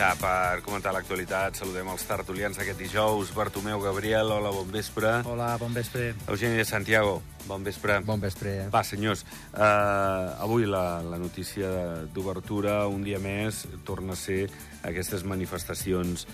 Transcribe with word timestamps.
ja 0.00 0.14
per 0.16 0.62
comentar 0.64 0.94
l'actualitat. 0.96 1.58
Saludem 1.60 1.90
els 1.92 2.04
tertulians 2.08 2.56
d'aquest 2.56 2.78
dijous. 2.80 3.32
Bartomeu 3.36 3.82
Gabriel, 3.84 4.30
hola, 4.32 4.52
bon 4.54 4.70
vespre. 4.72 5.10
Hola, 5.28 5.50
bon 5.60 5.74
vespre. 5.76 6.14
Eugeni 6.24 6.56
de 6.56 6.64
Santiago, 6.64 7.18
bon 7.44 7.66
vespre. 7.66 7.98
Bon 8.08 8.20
vespre. 8.22 8.54
Va, 8.72 8.80
senyors, 8.86 9.26
uh, 9.52 10.40
avui 10.40 10.64
la, 10.64 11.02
la 11.04 11.18
notícia 11.20 11.68
d'obertura, 12.14 12.86
un 12.88 13.04
dia 13.04 13.20
més, 13.20 13.66
torna 13.84 14.16
a 14.16 14.20
ser 14.20 14.46
aquestes 14.88 15.26
manifestacions 15.28 16.24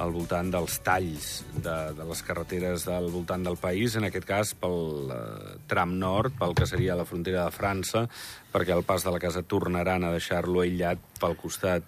al 0.00 0.14
voltant 0.14 0.48
dels 0.54 0.78
talls 0.86 1.26
de, 1.58 1.74
de 1.98 2.06
les 2.08 2.22
carreteres 2.24 2.86
del 2.88 3.10
voltant 3.12 3.44
del 3.44 3.58
país, 3.60 3.98
en 4.00 4.06
aquest 4.08 4.24
cas 4.30 4.54
pel 4.56 5.12
uh, 5.12 5.58
tram 5.68 5.92
nord, 6.00 6.38
pel 6.40 6.56
que 6.56 6.70
seria 6.70 6.96
la 6.96 7.04
frontera 7.04 7.44
de 7.44 7.52
França, 7.52 8.06
perquè 8.54 8.72
al 8.72 8.86
pas 8.88 9.04
de 9.04 9.12
la 9.12 9.20
casa 9.20 9.44
tornaran 9.44 10.08
a 10.08 10.14
deixar-lo 10.16 10.64
aïllat 10.64 11.04
pel 11.20 11.36
costat 11.36 11.84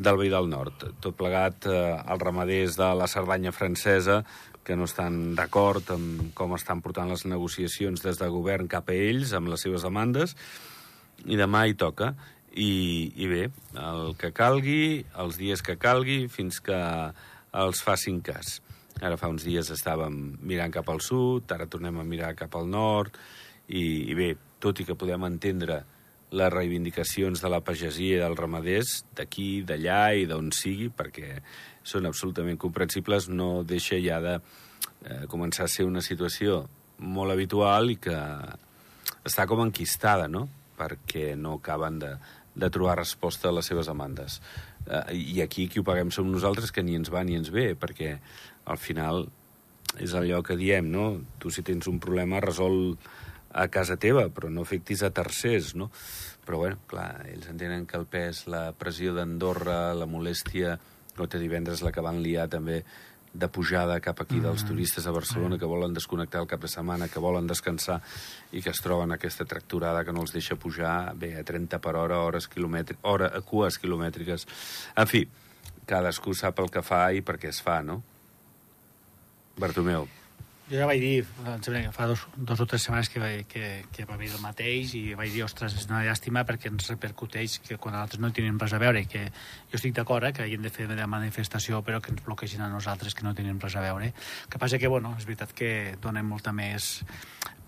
del 0.00 0.16
veí 0.16 0.30
del 0.32 0.48
nord. 0.48 0.86
Tot 1.04 1.16
plegat 1.16 1.68
eh, 1.68 1.76
els 2.00 2.22
ramaders 2.22 2.78
de 2.80 2.88
la 2.96 3.08
Cerdanya 3.10 3.52
francesa 3.52 4.22
que 4.64 4.76
no 4.76 4.86
estan 4.88 5.34
d'acord 5.36 5.92
amb 5.92 6.30
com 6.36 6.54
estan 6.56 6.80
portant 6.84 7.10
les 7.12 7.26
negociacions 7.28 8.00
des 8.04 8.20
de 8.20 8.28
govern 8.32 8.68
cap 8.68 8.88
a 8.88 8.96
ells, 8.96 9.34
amb 9.36 9.52
les 9.52 9.64
seves 9.64 9.84
demandes, 9.84 10.36
i 11.26 11.36
demà 11.36 11.66
hi 11.66 11.76
toca. 11.76 12.14
I, 12.50 13.12
I 13.14 13.28
bé, 13.30 13.44
el 13.78 14.16
que 14.18 14.32
calgui, 14.34 15.04
els 15.22 15.38
dies 15.38 15.62
que 15.62 15.76
calgui, 15.78 16.24
fins 16.32 16.58
que 16.64 16.80
els 17.60 17.84
facin 17.84 18.20
cas. 18.24 18.58
Ara 19.00 19.20
fa 19.20 19.30
uns 19.32 19.44
dies 19.46 19.70
estàvem 19.72 20.16
mirant 20.42 20.72
cap 20.74 20.88
al 20.90 21.00
sud, 21.04 21.46
ara 21.52 21.68
tornem 21.70 22.00
a 22.00 22.06
mirar 22.08 22.34
cap 22.38 22.56
al 22.58 22.66
nord, 22.68 23.16
i, 23.68 24.10
i 24.10 24.16
bé, 24.18 24.32
tot 24.60 24.80
i 24.80 24.88
que 24.88 24.98
podem 24.98 25.28
entendre 25.28 25.84
les 26.30 26.52
reivindicacions 26.52 27.42
de 27.42 27.50
la 27.50 27.60
pagesia 27.64 28.16
i 28.16 28.22
dels 28.22 28.38
ramaders 28.38 28.94
d'aquí, 29.18 29.62
d'allà 29.66 30.02
i 30.14 30.26
d'on 30.30 30.52
sigui, 30.54 30.90
perquè 30.94 31.40
són 31.82 32.06
absolutament 32.06 32.58
comprensibles, 32.60 33.28
no 33.28 33.62
deixa 33.66 33.98
ja 34.02 34.20
de 34.22 34.36
eh, 34.38 35.24
començar 35.30 35.66
a 35.66 35.72
ser 35.72 35.88
una 35.88 36.02
situació 36.04 36.62
molt 37.00 37.32
habitual 37.32 37.90
i 37.90 37.98
que 38.02 38.16
està 39.26 39.46
com 39.48 39.64
enquistada, 39.64 40.28
no?, 40.28 40.46
perquè 40.80 41.34
no 41.36 41.58
acaben 41.58 41.98
de, 42.00 42.14
de 42.56 42.70
trobar 42.72 42.96
resposta 43.02 43.50
a 43.50 43.52
les 43.52 43.66
seves 43.68 43.90
demandes. 43.90 44.38
Eh, 44.86 45.18
I 45.36 45.42
aquí 45.44 45.66
qui 45.68 45.82
ho 45.82 45.84
paguem 45.84 46.12
som 46.14 46.30
nosaltres, 46.30 46.72
que 46.72 46.84
ni 46.84 46.96
ens 46.96 47.12
va 47.12 47.24
ni 47.24 47.36
ens 47.36 47.50
ve, 47.52 47.74
perquè 47.76 48.14
al 48.70 48.80
final 48.80 49.26
és 50.00 50.14
allò 50.14 50.40
que 50.46 50.56
diem, 50.56 50.86
no? 50.92 51.10
Tu 51.42 51.50
si 51.50 51.64
tens 51.66 51.88
un 51.90 51.98
problema 52.00 52.40
resol 52.40 52.94
a 53.52 53.66
casa 53.68 53.98
teva, 54.00 54.28
però 54.30 54.50
no 54.50 54.64
afectis 54.66 55.02
a 55.02 55.10
tercers, 55.14 55.74
no? 55.74 55.90
Però, 56.46 56.58
bueno, 56.62 56.80
clar, 56.90 57.26
ells 57.30 57.50
entenen 57.50 57.86
que 57.86 57.98
el 57.98 58.06
pes, 58.10 58.46
la 58.50 58.70
pressió 58.78 59.14
d'Andorra, 59.14 59.92
la 59.94 60.08
molèstia, 60.10 60.78
no 61.18 61.28
té 61.28 61.40
divendres 61.42 61.82
la 61.84 61.92
que 61.92 62.04
van 62.04 62.22
liar 62.22 62.48
també 62.50 62.80
de 63.32 63.46
pujada 63.46 64.00
cap 64.02 64.20
aquí 64.24 64.40
dels 64.42 64.64
turistes 64.66 65.06
a 65.06 65.12
Barcelona 65.14 65.58
que 65.58 65.68
volen 65.68 65.94
desconnectar 65.94 66.40
el 66.42 66.48
cap 66.50 66.62
de 66.64 66.70
setmana, 66.70 67.06
que 67.08 67.22
volen 67.22 67.46
descansar 67.46 68.00
i 68.50 68.62
que 68.62 68.72
es 68.74 68.80
troben 68.82 69.14
aquesta 69.14 69.46
tracturada 69.46 70.02
que 70.04 70.12
no 70.12 70.24
els 70.24 70.34
deixa 70.34 70.58
pujar 70.58 71.14
bé 71.14 71.36
a 71.38 71.44
30 71.46 71.78
per 71.78 71.94
hora, 71.94 72.24
hores 72.26 72.48
quilomètriques, 72.50 73.04
hora, 73.06 73.30
a 73.30 73.40
cues 73.46 73.78
quilomètriques. 73.78 74.46
En 74.98 75.06
fi, 75.06 75.26
cadascú 75.86 76.34
sap 76.34 76.58
el 76.58 76.70
que 76.74 76.82
fa 76.82 77.04
i 77.14 77.22
per 77.22 77.38
què 77.38 77.54
es 77.54 77.62
fa, 77.62 77.80
no? 77.86 78.00
Bartomeu. 79.60 80.08
Jo 80.70 80.78
ja 80.78 80.86
vaig 80.86 81.00
dir, 81.02 81.24
fa 81.90 82.06
dos, 82.06 82.20
dos 82.36 82.60
o 82.62 82.64
tres 82.70 82.84
setmanes 82.86 83.08
que, 83.10 83.18
vaig, 83.18 83.40
que, 83.50 83.70
que 83.90 84.04
va 84.06 84.14
haver 84.14 84.28
el 84.30 84.38
mateix 84.38 84.92
i 84.94 85.00
vaig 85.18 85.32
dir, 85.34 85.42
ostres, 85.42 85.74
és 85.74 85.88
una 85.88 86.04
llàstima 86.06 86.44
perquè 86.46 86.70
ens 86.70 86.86
repercuteix 86.92 87.56
que 87.64 87.74
quan 87.74 87.96
altres 87.98 88.22
no 88.22 88.30
tenen 88.30 88.60
res 88.62 88.76
a 88.76 88.78
veure, 88.78 89.02
que 89.10 89.24
jo 89.32 89.80
estic 89.80 89.96
d'acord 89.96 90.28
eh, 90.28 90.30
que 90.36 90.44
hagin 90.44 90.62
de 90.62 90.70
fer 90.70 90.86
de 90.86 91.08
manifestació 91.10 91.82
però 91.82 91.98
que 91.98 92.14
ens 92.14 92.22
bloquegin 92.22 92.62
a 92.62 92.70
nosaltres 92.70 93.18
que 93.18 93.26
no 93.26 93.34
tenen 93.34 93.58
res 93.58 93.74
a 93.74 93.82
veure. 93.82 94.12
El 94.14 94.52
que 94.52 94.62
passa 94.62 94.78
que, 94.78 94.86
bueno, 94.86 95.16
és 95.18 95.26
veritat 95.26 95.56
que 95.58 95.72
donem 95.98 96.30
molta 96.30 96.54
més 96.54 97.00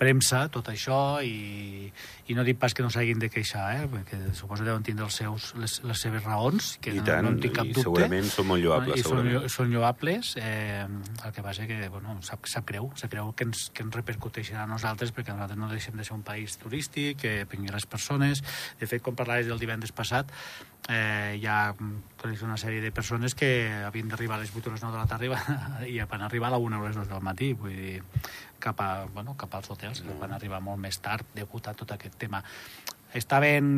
premsa 0.02 0.48
tot 0.50 0.66
això 0.72 0.98
i, 1.22 1.86
i 2.26 2.34
no 2.34 2.42
dic 2.46 2.58
pas 2.58 2.74
que 2.74 2.82
no 2.82 2.90
s'hagin 2.90 3.20
de 3.22 3.28
queixar, 3.30 3.68
eh? 3.78 3.86
perquè 3.92 4.18
suposo 4.34 4.64
que 4.64 4.68
deuen 4.72 4.82
tindre 4.86 5.06
els 5.06 5.14
seus, 5.22 5.52
les, 5.62 5.76
les 5.86 6.02
seves 6.02 6.24
raons, 6.26 6.72
que 6.82 6.90
I 6.90 6.98
no, 6.98 7.04
tant, 7.06 7.22
no 7.28 7.32
en 7.36 7.40
tinc 7.44 7.54
cap 7.60 7.68
i 7.70 7.74
dubte. 7.76 7.84
segurament 7.86 8.26
són 8.32 8.48
molt 8.50 8.64
lloables, 8.64 8.98
I 8.98 9.06
són, 9.06 9.22
llo- 9.30 9.44
són 9.52 9.70
lloables, 9.70 10.32
eh, 10.42 10.82
el 10.82 11.32
que 11.36 11.44
passa 11.46 11.68
que 11.70 11.78
bueno, 11.92 12.16
sap, 12.26 12.48
sap 12.50 12.66
greu, 12.68 12.90
sap 12.98 13.14
greu 13.14 13.30
que 13.38 13.46
ens, 13.46 13.68
que 13.70 13.86
ens 13.86 13.94
repercuteixin 13.94 14.58
a 14.58 14.66
nosaltres 14.66 15.14
perquè 15.14 15.36
nosaltres 15.36 15.60
no 15.62 15.70
deixem 15.70 15.96
de 15.96 16.04
ser 16.08 16.16
un 16.18 16.26
país 16.26 16.58
turístic, 16.58 17.20
que 17.22 17.34
vingui 17.50 17.70
les 17.72 17.86
persones. 17.86 18.42
De 18.80 18.90
fet, 18.90 19.02
com 19.06 19.14
parlaves 19.18 19.46
del 19.46 19.60
divendres 19.62 19.92
passat, 19.94 20.32
eh, 20.90 21.38
hi 21.38 21.46
ha 21.46 21.74
una 22.42 22.56
sèrie 22.58 22.80
de 22.82 22.90
persones 22.90 23.34
que 23.38 23.70
havien 23.86 24.08
d'arribar 24.10 24.38
a 24.38 24.42
les 24.42 24.50
8 24.54 24.70
o 24.70 24.72
les 24.74 24.82
9 24.82 24.96
de 24.96 24.98
la 24.98 25.06
tarda 25.06 25.86
i 25.86 26.00
van 26.02 26.22
arribar 26.26 26.48
a 26.50 26.56
la 26.56 26.62
1 26.62 26.80
o 26.80 26.86
les 26.88 26.96
2 26.98 27.10
del 27.12 27.22
matí, 27.22 27.52
vull 27.54 27.76
dir, 27.76 28.00
cap, 28.62 28.80
a, 28.80 29.06
bueno, 29.12 29.34
cap 29.38 29.54
als 29.58 29.70
hotels, 29.74 30.02
que 30.06 30.18
van 30.20 30.34
arribar 30.36 30.62
molt 30.64 30.80
més 30.82 31.00
tard 31.02 31.26
degut 31.36 31.68
a 31.68 31.74
tot 31.78 31.94
aquest 31.94 32.16
tema. 32.20 32.42
Estaven 33.18 33.72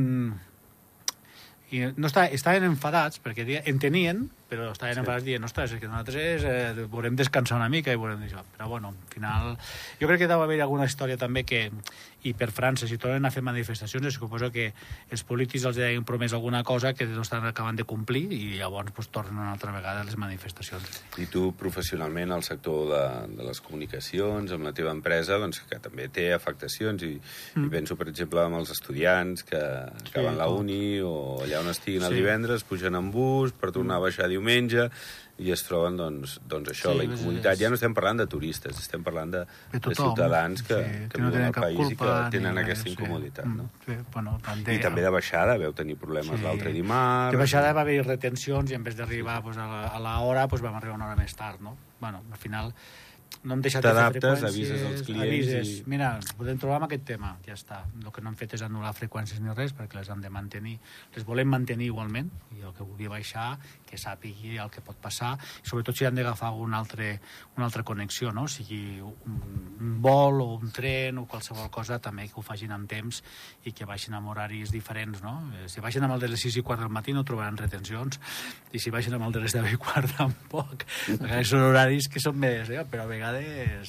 i 1.75 1.81
no 1.97 2.09
està, 2.09 2.27
estaven 2.35 2.67
enfadats 2.69 3.21
perquè 3.23 3.63
entenien, 3.65 4.27
però 4.49 4.71
estaven 4.73 4.95
Sí. 4.95 4.99
sí. 4.99 5.01
enfadats 5.01 5.25
dient, 5.25 5.45
ostres, 5.45 5.73
és 5.73 5.81
que 5.81 5.89
nosaltres 5.89 6.45
eh, 6.45 6.87
volem 6.91 7.17
descansar 7.17 7.57
una 7.59 7.69
mica 7.69 7.93
i 7.93 7.97
volem 7.97 8.23
això. 8.27 8.43
Però 8.57 8.69
bueno, 8.69 8.89
al 8.95 9.13
final... 9.13 9.57
Jo 10.01 10.07
crec 10.11 10.21
que 10.25 10.29
deu 10.31 10.43
haver 10.43 10.61
alguna 10.63 10.85
història 10.87 11.17
també 11.17 11.45
que, 11.45 11.71
i 12.25 12.33
per 12.35 12.51
França, 12.53 12.87
si 12.89 12.97
tornen 12.99 13.25
a 13.27 13.31
fer 13.31 13.43
manifestacions, 13.45 14.07
es 14.07 14.15
suposo 14.15 14.51
que 14.53 14.73
els 15.11 15.25
polítics 15.25 15.65
els 15.69 15.79
han 15.79 16.05
promès 16.05 16.33
alguna 16.33 16.63
cosa 16.65 16.95
que 16.95 17.07
no 17.07 17.23
estan 17.23 17.45
acabant 17.47 17.77
de 17.77 17.85
complir 17.85 18.27
i 18.33 18.55
llavors 18.59 18.93
pues, 18.97 19.09
tornen 19.13 19.37
una 19.39 19.53
altra 19.53 19.73
vegada 19.73 20.01
a 20.01 20.05
les 20.05 20.17
manifestacions. 20.17 21.03
I 21.21 21.27
tu, 21.27 21.51
professionalment, 21.59 22.33
al 22.33 22.43
sector 22.47 22.89
de, 22.93 23.03
de 23.37 23.45
les 23.49 23.61
comunicacions, 23.61 24.53
amb 24.53 24.65
la 24.65 24.73
teva 24.73 24.93
empresa, 24.95 25.37
doncs, 25.43 25.61
que 25.69 25.79
també 25.83 26.09
té 26.09 26.31
afectacions, 26.33 27.03
i, 27.03 27.19
mm. 27.57 27.67
i 27.67 27.73
penso, 27.73 27.97
per 28.01 28.09
exemple, 28.09 28.41
amb 28.45 28.57
els 28.61 28.71
estudiants 28.73 29.45
que 29.45 29.61
acaben 29.61 30.39
la 30.39 30.49
tot. 30.49 30.61
uni 30.65 31.01
o 31.05 31.43
allà 31.45 31.61
on 31.61 31.69
estiguin 31.73 32.03
el 32.05 32.13
Sí. 32.15 32.21
divendres, 32.23 32.65
pugen 32.65 32.95
en 32.95 33.11
bus 33.11 33.53
per 33.53 33.73
tornar 33.73 33.97
a 33.97 34.05
baixar 34.07 34.29
diumenge, 34.35 34.91
i 35.43 35.49
es 35.51 35.65
troben, 35.67 35.97
doncs, 35.99 36.37
doncs 36.47 36.69
això, 36.71 36.93
Sí, 36.93 36.99
la 37.01 37.05
incomoditat. 37.09 37.55
és- 37.57 37.59
Ja 37.65 37.69
no 37.69 37.75
estem 37.75 37.95
parlant 37.97 38.21
de 38.23 38.27
turistes, 38.31 38.77
estem 38.79 39.03
parlant 39.03 39.33
de, 39.33 39.41
De 39.41 39.47
de 39.73 39.81
tothom. 39.81 40.13
ciutadans 40.13 40.63
que, 40.63 40.77
Sí, 40.79 41.09
que, 41.11 41.19
no 41.21 41.31
viuen 41.33 41.49
al 41.49 41.53
país 41.53 41.75
i 41.81 41.89
que 41.89 41.97
culpa 41.97 42.29
tenen 42.31 42.55
res, 42.55 42.65
aquesta 42.65 42.85
sí. 42.85 42.91
incomoditat, 42.95 43.45
Mm, 43.47 43.57
no? 43.57 43.71
Sí, 43.85 43.97
bueno, 44.13 44.39
també, 44.47 44.77
I 44.77 44.79
també 44.81 45.03
de 45.03 45.11
baixada 45.11 45.57
veu 45.59 45.73
tenir 45.75 45.97
problemes 45.97 46.41
l'altre 46.41 46.71
dimarts. 46.73 47.33
De 47.33 47.39
baixada 47.43 47.73
va 47.73 47.81
haver 47.83 48.05
retencions 48.07 48.71
i 48.71 48.75
en 48.75 48.85
vez 48.85 48.95
d'arribar 48.97 49.43
pues, 49.43 49.57
a 49.59 49.99
l'hora 49.99 50.47
pues, 50.47 50.63
vam 50.63 50.77
arribar 50.77 50.95
una 50.95 51.07
hora 51.11 51.17
més 51.17 51.35
tard, 51.35 51.59
no? 51.61 51.77
Bueno, 52.01 52.23
al 52.31 52.39
final 52.39 52.73
no 53.43 53.55
hem 53.55 53.61
deixat 53.65 53.83
de 53.83 53.89
fer 53.89 53.95
T'adaptes, 53.95 54.41
freqüències, 54.41 54.49
avises 54.55 54.83
als 54.89 55.03
clients 55.03 55.27
avises, 55.27 55.69
i- 55.69 55.83
mira, 55.91 56.15
ens 56.17 56.33
podem 56.39 56.59
trobar 56.59 56.77
amb 56.77 56.87
aquest 56.87 57.05
tema, 57.05 57.37
ja 57.47 57.55
està. 57.55 57.83
El 58.05 58.13
que 58.13 58.21
no 58.23 58.31
hem 58.31 58.37
fet 58.37 58.55
és 58.55 58.63
anul·lar 58.63 58.93
freqüències 58.95 59.41
ni 59.41 59.53
res, 59.55 59.75
perquè 59.75 59.95
les 59.99 60.09
han 60.11 60.21
de 60.21 60.31
mantenir, 60.31 60.79
les 61.15 61.25
volem 61.25 61.49
mantenir 61.49 61.87
igualment, 61.91 62.31
i 62.57 62.63
el 62.63 62.73
que 62.73 62.85
vulgui 62.85 63.09
baixar, 63.09 63.59
que 63.85 63.97
sàpigui 63.99 64.59
el 64.59 64.71
que 64.71 64.81
pot 64.81 64.97
passar, 64.97 65.35
i 65.65 65.69
sobretot 65.69 65.97
si 65.97 66.05
han 66.07 66.15
d'agafar 66.15 66.53
una, 66.53 66.79
altra, 66.79 67.19
una 67.57 67.67
altra 67.67 67.83
connexió, 67.83 68.31
no? 68.33 68.45
O 68.45 68.49
sigui, 68.49 69.01
un, 69.01 69.41
un 69.81 70.01
vol 70.03 70.41
o 70.41 70.55
un 70.55 70.71
tren 70.71 71.19
o 71.19 71.27
qualsevol 71.27 71.71
cosa, 71.71 71.99
també 71.99 72.29
que 72.29 72.39
ho 72.41 72.43
facin 72.43 72.71
amb 72.73 72.89
temps 72.89 73.23
i 73.65 73.73
que 73.73 73.85
baixin 73.85 74.15
amb 74.15 74.29
horaris 74.29 74.71
diferents, 74.71 75.23
no? 75.23 75.51
Eh, 75.59 75.69
Si 75.69 75.81
baixen 75.81 76.05
amb 76.05 76.15
el 76.15 76.21
de 76.21 76.29
les 76.29 76.41
6 76.41 76.57
i 76.57 76.63
quart 76.63 76.81
del 76.81 76.89
matí 76.91 77.13
no 77.13 77.25
trobaran 77.25 77.57
retencions, 77.57 78.21
i 78.73 78.79
si 78.79 78.91
baixen 78.91 79.15
amb 79.15 79.25
el 79.27 79.33
de 79.33 79.41
les 79.41 79.53
10 79.53 79.73
i 79.73 79.77
quart 79.77 80.11
tampoc. 80.17 80.85
Perquè 81.21 81.45
són 81.45 81.61
horaris 81.71 82.07
que 82.09 82.21
són 82.21 82.37
més, 82.39 82.69
eh? 82.71 82.85
però 82.85 83.03
a 83.03 83.07
vegades 83.07 83.24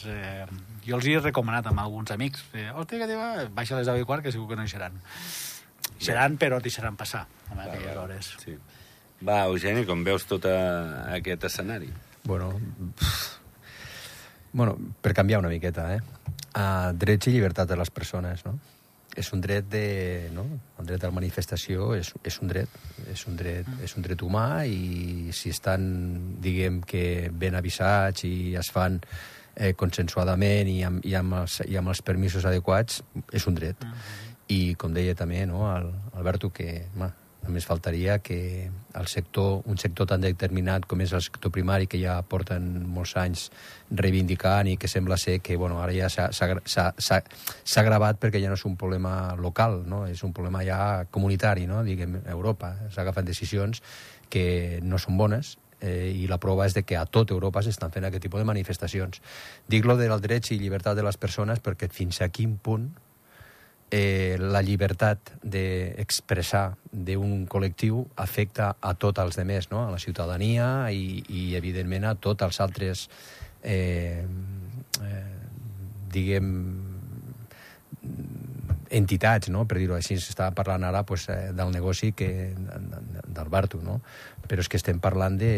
eh, 0.08 0.46
jo 0.86 0.96
els 0.96 1.08
hi 1.08 1.16
he 1.18 1.20
recomanat 1.20 1.68
amb 1.68 1.82
alguns 1.84 2.14
amics. 2.16 2.46
Eh, 2.54 2.70
Hòstia, 2.72 3.02
que 3.02 3.10
teva, 3.10 3.48
baixa 3.52 3.76
a 3.76 3.82
les 3.82 3.90
10 3.90 4.04
i 4.04 4.08
quart 4.08 4.24
que 4.24 4.32
segur 4.32 4.48
que 4.52 4.58
no 4.60 4.64
hi 4.64 4.72
seran. 4.72 4.96
Hi 5.96 6.08
seran, 6.08 6.38
però 6.40 6.62
t'hi 6.64 6.72
seran 6.72 6.96
passar 6.96 7.26
amb 7.52 7.66
aquelles 7.66 7.98
hores. 7.98 8.32
Sí. 8.44 8.56
Va, 9.26 9.46
Eugeni, 9.50 9.86
com 9.88 10.04
veus 10.06 10.28
tot 10.30 10.46
a, 10.48 10.56
aquest 11.16 11.48
escenari? 11.50 11.92
Bueno, 12.26 12.54
pff, 13.00 13.36
bueno, 14.56 14.78
per 15.02 15.14
canviar 15.14 15.42
una 15.44 15.52
miqueta, 15.52 15.90
eh? 15.96 16.02
Uh, 16.56 16.94
drets 16.96 17.28
i 17.28 17.36
llibertat 17.36 17.68
de 17.68 17.76
les 17.80 17.92
persones, 17.92 18.46
no? 18.48 18.56
És 19.16 19.32
un 19.34 19.42
dret 19.42 19.68
de... 19.72 20.30
No? 20.36 20.44
El 20.80 20.90
dret 20.90 21.04
a 21.04 21.10
la 21.12 21.16
manifestació 21.16 21.94
és, 21.96 22.12
és 22.28 22.40
un 22.44 22.52
dret, 22.52 22.72
és 23.12 23.26
un 23.30 23.38
dret, 23.40 23.70
és 23.86 23.96
un 23.96 24.06
dret 24.06 24.22
humà 24.26 24.66
i 24.68 25.32
si 25.36 25.54
estan, 25.56 25.86
diguem, 26.44 26.82
que 26.84 27.32
ben 27.32 27.56
avisats 27.56 28.28
i 28.28 28.54
es 28.60 28.72
fan 28.76 29.00
eh, 29.56 29.74
consensuadament 29.80 30.70
i 30.72 30.82
amb, 30.88 31.06
i, 31.08 31.16
amb 31.16 31.40
els, 31.42 31.62
i 31.66 31.80
amb 31.80 31.94
els 31.94 32.04
permisos 32.06 32.46
adequats, 32.46 33.02
és 33.32 33.48
un 33.48 33.56
dret. 33.58 33.88
I 34.52 34.76
com 34.78 34.94
deia 34.94 35.16
també 35.18 35.46
no, 35.50 35.64
el, 35.72 35.90
Alberto, 36.14 36.52
que 36.54 36.86
home, 36.94 37.10
només 37.48 37.66
faltaria 37.68 38.20
que 38.20 38.70
el 38.70 39.08
sector, 39.08 39.62
un 39.66 39.78
sector 39.78 40.08
tan 40.10 40.24
determinat 40.24 40.86
com 40.90 41.02
és 41.02 41.14
el 41.14 41.24
sector 41.26 41.52
primari, 41.54 41.88
que 41.88 42.00
ja 42.02 42.18
porten 42.28 42.68
molts 42.92 43.16
anys 43.22 43.50
reivindicant 43.92 44.70
i 44.72 44.78
que 44.82 44.90
sembla 44.92 45.18
ser 45.22 45.40
que 45.46 45.58
bueno, 45.58 45.82
ara 45.82 45.94
ja 45.96 46.10
s'ha 46.10 47.82
agravat 47.82 48.22
perquè 48.22 48.42
ja 48.42 48.50
no 48.50 48.60
és 48.60 48.66
un 48.66 48.78
problema 48.78 49.36
local, 49.40 49.84
no? 49.86 50.06
és 50.08 50.24
un 50.24 50.34
problema 50.34 50.64
ja 50.66 50.80
comunitari, 51.12 51.68
no? 51.68 51.84
diguem, 51.84 52.22
Europa. 52.26 52.76
S'agafen 52.94 53.26
decisions 53.26 53.84
que 54.30 54.80
no 54.84 55.00
són 55.00 55.18
bones 55.18 55.56
eh, 55.80 56.12
i 56.16 56.28
la 56.28 56.40
prova 56.42 56.66
és 56.66 56.76
de 56.76 56.84
que 56.84 56.98
a 56.98 57.06
tot 57.06 57.32
Europa 57.32 57.64
s'estan 57.64 57.94
fent 57.94 58.08
aquest 58.08 58.26
tipus 58.26 58.42
de 58.42 58.50
manifestacions. 58.50 59.22
Dic 59.70 59.86
lo 59.86 59.98
del 60.00 60.22
drets 60.22 60.52
i 60.52 60.60
llibertat 60.60 60.98
de 60.98 61.06
les 61.06 61.18
persones 61.18 61.62
perquè 61.62 61.90
fins 61.92 62.22
a 62.22 62.30
quin 62.30 62.58
punt 62.58 62.92
eh, 63.92 64.38
la 64.40 64.62
llibertat 64.66 65.36
d'expressar 65.44 66.66
d'un 66.92 67.46
col·lectiu 67.50 68.06
afecta 68.22 68.74
a 68.80 68.94
tots 68.98 69.22
els 69.22 69.38
demés, 69.38 69.70
no? 69.72 69.86
a 69.86 69.92
la 69.94 70.02
ciutadania 70.02 70.90
i, 70.92 71.22
i 71.30 71.46
evidentment, 71.60 72.08
a 72.10 72.16
tots 72.16 72.46
els 72.48 72.60
altres, 72.64 73.08
eh, 73.64 74.26
eh, 75.06 75.24
diguem, 76.16 76.52
entitats, 78.96 79.50
no? 79.50 79.66
per 79.68 79.80
dir-ho 79.82 79.98
així, 79.98 80.18
s'està 80.22 80.52
parlant 80.56 80.86
ara 80.88 81.04
pues, 81.04 81.28
eh, 81.30 81.52
del 81.56 81.74
negoci 81.74 82.14
que, 82.18 82.30
del 82.56 83.52
Bartu, 83.52 83.82
no? 83.84 84.00
però 84.48 84.62
és 84.62 84.70
que 84.70 84.80
estem 84.80 85.02
parlant 85.04 85.38
de, 85.42 85.54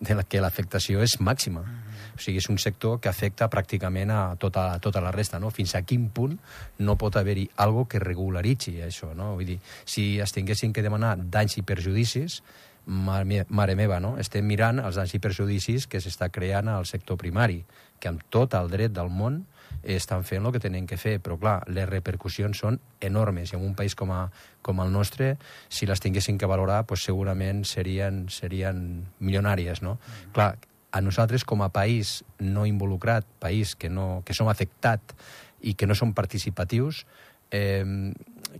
de 0.00 0.18
la, 0.18 0.26
que 0.26 0.42
l'afectació 0.42 1.02
és 1.04 1.18
màxima. 1.20 1.62
Mm. 1.62 1.85
O 2.16 2.20
sigui, 2.20 2.40
és 2.40 2.48
un 2.52 2.58
sector 2.58 2.98
que 3.00 3.10
afecta 3.12 3.50
pràcticament 3.52 4.10
a 4.12 4.20
tota, 4.40 4.70
a 4.74 4.82
tota 4.82 5.02
la 5.04 5.12
resta, 5.14 5.40
no? 5.42 5.52
Fins 5.54 5.76
a 5.76 5.82
quin 5.86 6.08
punt 6.10 6.38
no 6.80 6.96
pot 6.96 7.16
haver-hi 7.16 7.48
algo 7.62 7.86
que 7.88 8.02
regularitzi 8.02 8.78
això, 8.86 9.12
no? 9.14 9.34
Vull 9.36 9.52
dir, 9.54 9.58
si 9.84 10.16
es 10.20 10.32
tinguessin 10.32 10.72
que 10.72 10.84
demanar 10.84 11.16
danys 11.20 11.58
i 11.60 11.66
perjudicis, 11.66 12.40
mare 12.86 13.74
meva, 13.74 13.98
no? 14.00 14.14
Estem 14.22 14.46
mirant 14.46 14.80
els 14.80 14.96
danys 14.96 15.16
i 15.16 15.20
perjudicis 15.22 15.88
que 15.90 16.00
s'està 16.00 16.30
creant 16.32 16.70
al 16.70 16.86
sector 16.86 17.18
primari, 17.18 17.64
que 17.98 18.08
amb 18.08 18.22
tot 18.30 18.54
el 18.54 18.70
dret 18.70 18.94
del 18.94 19.10
món 19.10 19.42
estan 19.82 20.24
fent 20.26 20.46
el 20.46 20.52
que 20.54 20.62
tenen 20.62 20.86
que 20.86 20.98
fer, 20.98 21.18
però 21.22 21.36
clar, 21.38 21.56
les 21.70 21.88
repercussions 21.88 22.58
són 22.62 22.78
enormes 23.00 23.52
i 23.52 23.58
en 23.58 23.64
un 23.66 23.74
país 23.78 23.94
com, 23.98 24.10
a, 24.14 24.26
com 24.62 24.80
el 24.82 24.92
nostre, 24.92 25.34
si 25.68 25.86
les 25.86 26.02
tinguessin 26.02 26.38
que 26.38 26.48
valorar, 26.50 26.84
pues 26.86 27.04
segurament 27.06 27.64
serien, 27.66 28.26
serien 28.30 28.80
milionàries, 29.18 29.82
no? 29.82 29.96
Mm. 29.98 30.32
Clar, 30.36 30.50
a 30.96 31.02
nosaltres 31.04 31.44
com 31.44 31.60
a 31.60 31.68
país 31.68 32.22
no 32.40 32.64
involucrat, 32.64 33.26
país 33.38 33.74
que, 33.76 33.90
no, 33.92 34.22
que 34.24 34.32
som 34.32 34.48
afectat 34.48 35.12
i 35.60 35.74
que 35.76 35.84
no 35.84 35.92
som 35.98 36.14
participatius, 36.16 37.04
eh, 37.52 37.84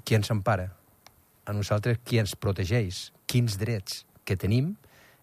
qui 0.05 0.19
ens 0.19 0.29
empara? 0.35 0.75
A 1.49 1.55
nosaltres 1.57 1.97
qui 2.05 2.21
ens 2.21 2.37
protegeix? 2.37 3.15
Quins 3.25 3.57
drets 3.57 4.05
que 4.29 4.37
tenim 4.37 4.75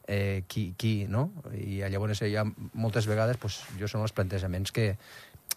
eh, 0.07 0.42
qui, 0.48 0.74
qui, 0.74 1.06
no? 1.06 1.30
I 1.54 1.83
llavors 1.86 2.24
hi 2.25 2.33
ha 2.33 2.48
moltes 2.74 3.06
vegades, 3.06 3.38
pues, 3.38 3.62
jo 3.77 3.88
són 3.92 4.01
els 4.01 4.15
plantejaments 4.15 4.74
que, 4.74 4.95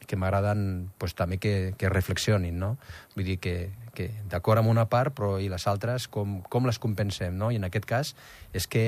que 0.05 0.21
m'agraden 0.21 0.91
pues, 1.01 1.17
també 1.17 1.41
que, 1.41 1.73
que 1.79 1.89
reflexionin, 1.89 2.59
no? 2.61 2.75
Vull 3.17 3.33
dir 3.33 3.39
que, 3.41 3.57
que 3.97 4.11
d'acord 4.29 4.61
amb 4.61 4.71
una 4.73 4.91
part, 4.93 5.15
però 5.17 5.37
i 5.41 5.49
les 5.49 5.67
altres 5.71 6.09
com, 6.13 6.43
com 6.53 6.69
les 6.69 6.81
compensem, 6.83 7.33
no? 7.33 7.49
I 7.51 7.61
en 7.63 7.69
aquest 7.71 7.89
cas 7.89 8.13
és 8.53 8.69
que 8.69 8.87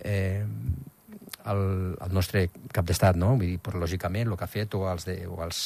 eh, 0.00 0.46
el, 1.52 1.62
el 2.04 2.14
nostre 2.14 2.48
cap 2.74 2.86
d'estat, 2.88 3.18
no? 3.20 3.34
Vull 3.36 3.54
dir, 3.54 3.60
però, 3.64 3.80
lògicament, 3.82 4.28
el 4.28 4.36
que 4.38 4.46
ha 4.46 4.50
fet 4.50 4.76
o 4.78 4.84
els, 4.90 5.06
de, 5.08 5.16
o 5.28 5.40
els, 5.44 5.60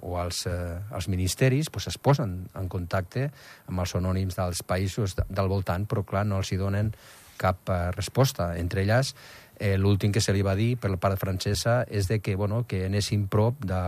o 0.00 0.16
els, 0.20 0.44
eh, 0.50 0.78
els 0.96 1.08
ministeris 1.12 1.70
pues, 1.70 1.88
es 1.90 1.98
posen 1.98 2.36
en 2.58 2.68
contacte 2.72 3.28
amb 3.68 3.84
els 3.84 3.94
anònims 3.98 4.38
dels 4.38 4.64
països 4.66 5.16
del 5.22 5.52
voltant, 5.52 5.86
però 5.90 6.04
clar, 6.06 6.26
no 6.28 6.40
els 6.42 6.52
hi 6.52 6.60
donen 6.60 6.92
cap 7.40 7.72
eh, 7.72 7.80
resposta. 7.96 8.52
Entre 8.60 8.84
elles, 8.84 9.14
eh, 9.58 9.76
l'últim 9.78 10.12
que 10.12 10.22
se 10.24 10.34
li 10.36 10.44
va 10.46 10.56
dir 10.58 10.74
per 10.80 10.92
la 10.92 11.00
part 11.00 11.20
francesa 11.20 11.82
és 11.88 12.10
de 12.10 12.20
que, 12.20 12.36
bueno, 12.36 12.64
que 12.68 12.84
anessin 12.88 13.26
prop 13.32 13.64
de, 13.64 13.80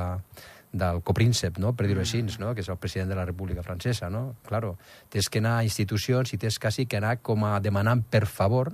del 0.72 1.02
copríncep, 1.04 1.58
no? 1.60 1.74
per 1.76 1.86
dir-ho 1.86 2.00
així, 2.00 2.22
mm. 2.22 2.40
no? 2.40 2.54
que 2.56 2.64
és 2.64 2.70
el 2.72 2.80
president 2.80 3.12
de 3.12 3.18
la 3.18 3.26
República 3.28 3.62
Francesa. 3.62 4.08
No? 4.10 4.36
Claro, 4.48 4.76
tens 5.12 5.28
que 5.28 5.42
anar 5.44 5.58
a 5.60 5.66
institucions 5.68 6.32
i 6.32 6.40
tens 6.40 6.58
quasi 6.58 6.86
que 6.88 6.98
anar 6.98 7.18
com 7.20 7.44
a 7.44 7.58
demanant 7.60 8.02
per 8.08 8.24
favor 8.26 8.72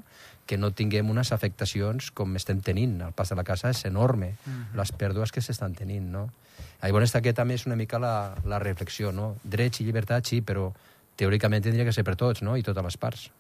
que 0.49 0.56
no 0.56 0.73
tinguem 0.73 1.11
unes 1.12 1.31
afectacions 1.37 2.09
com 2.17 2.37
estem 2.41 2.62
tenint. 2.65 2.97
El 3.05 3.15
pas 3.17 3.29
de 3.29 3.37
la 3.37 3.45
casa 3.45 3.71
és 3.71 3.85
enorme, 3.85 4.33
mm 4.33 4.53
-hmm. 4.53 4.77
les 4.81 4.93
pèrdues 4.93 5.31
que 5.31 5.43
s'estan 5.45 5.75
tenint. 5.75 6.09
No? 6.11 6.31
Llavors, 6.83 7.15
aquesta 7.15 7.43
també 7.43 7.55
és 7.55 7.67
una 7.67 7.77
mica 7.77 7.99
la, 7.99 8.35
la 8.45 8.59
reflexió. 8.59 9.12
No? 9.12 9.37
Drets 9.45 9.81
i 9.81 9.85
llibertats, 9.85 10.29
sí, 10.29 10.41
però 10.41 10.73
teòricament 11.17 11.62
tindria 11.62 11.85
que 11.85 11.93
ser 11.93 12.05
per 12.05 12.17
tots 12.17 12.43
no? 12.43 12.56
i 12.56 12.62
totes 12.62 12.85
les 12.85 12.97
parts. 12.97 13.31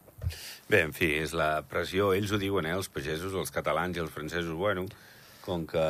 Bé, 0.68 0.82
en 0.82 0.92
fi, 0.92 1.12
és 1.22 1.32
la 1.32 1.62
pressió, 1.62 2.12
ells 2.12 2.32
ho 2.32 2.38
diuen, 2.38 2.66
eh, 2.66 2.74
els 2.74 2.88
pagesos, 2.88 3.32
els 3.34 3.50
catalans 3.50 3.96
i 3.96 4.00
els 4.00 4.10
francesos, 4.10 4.52
bueno, 4.52 4.86
com 5.44 5.66
que 5.66 5.84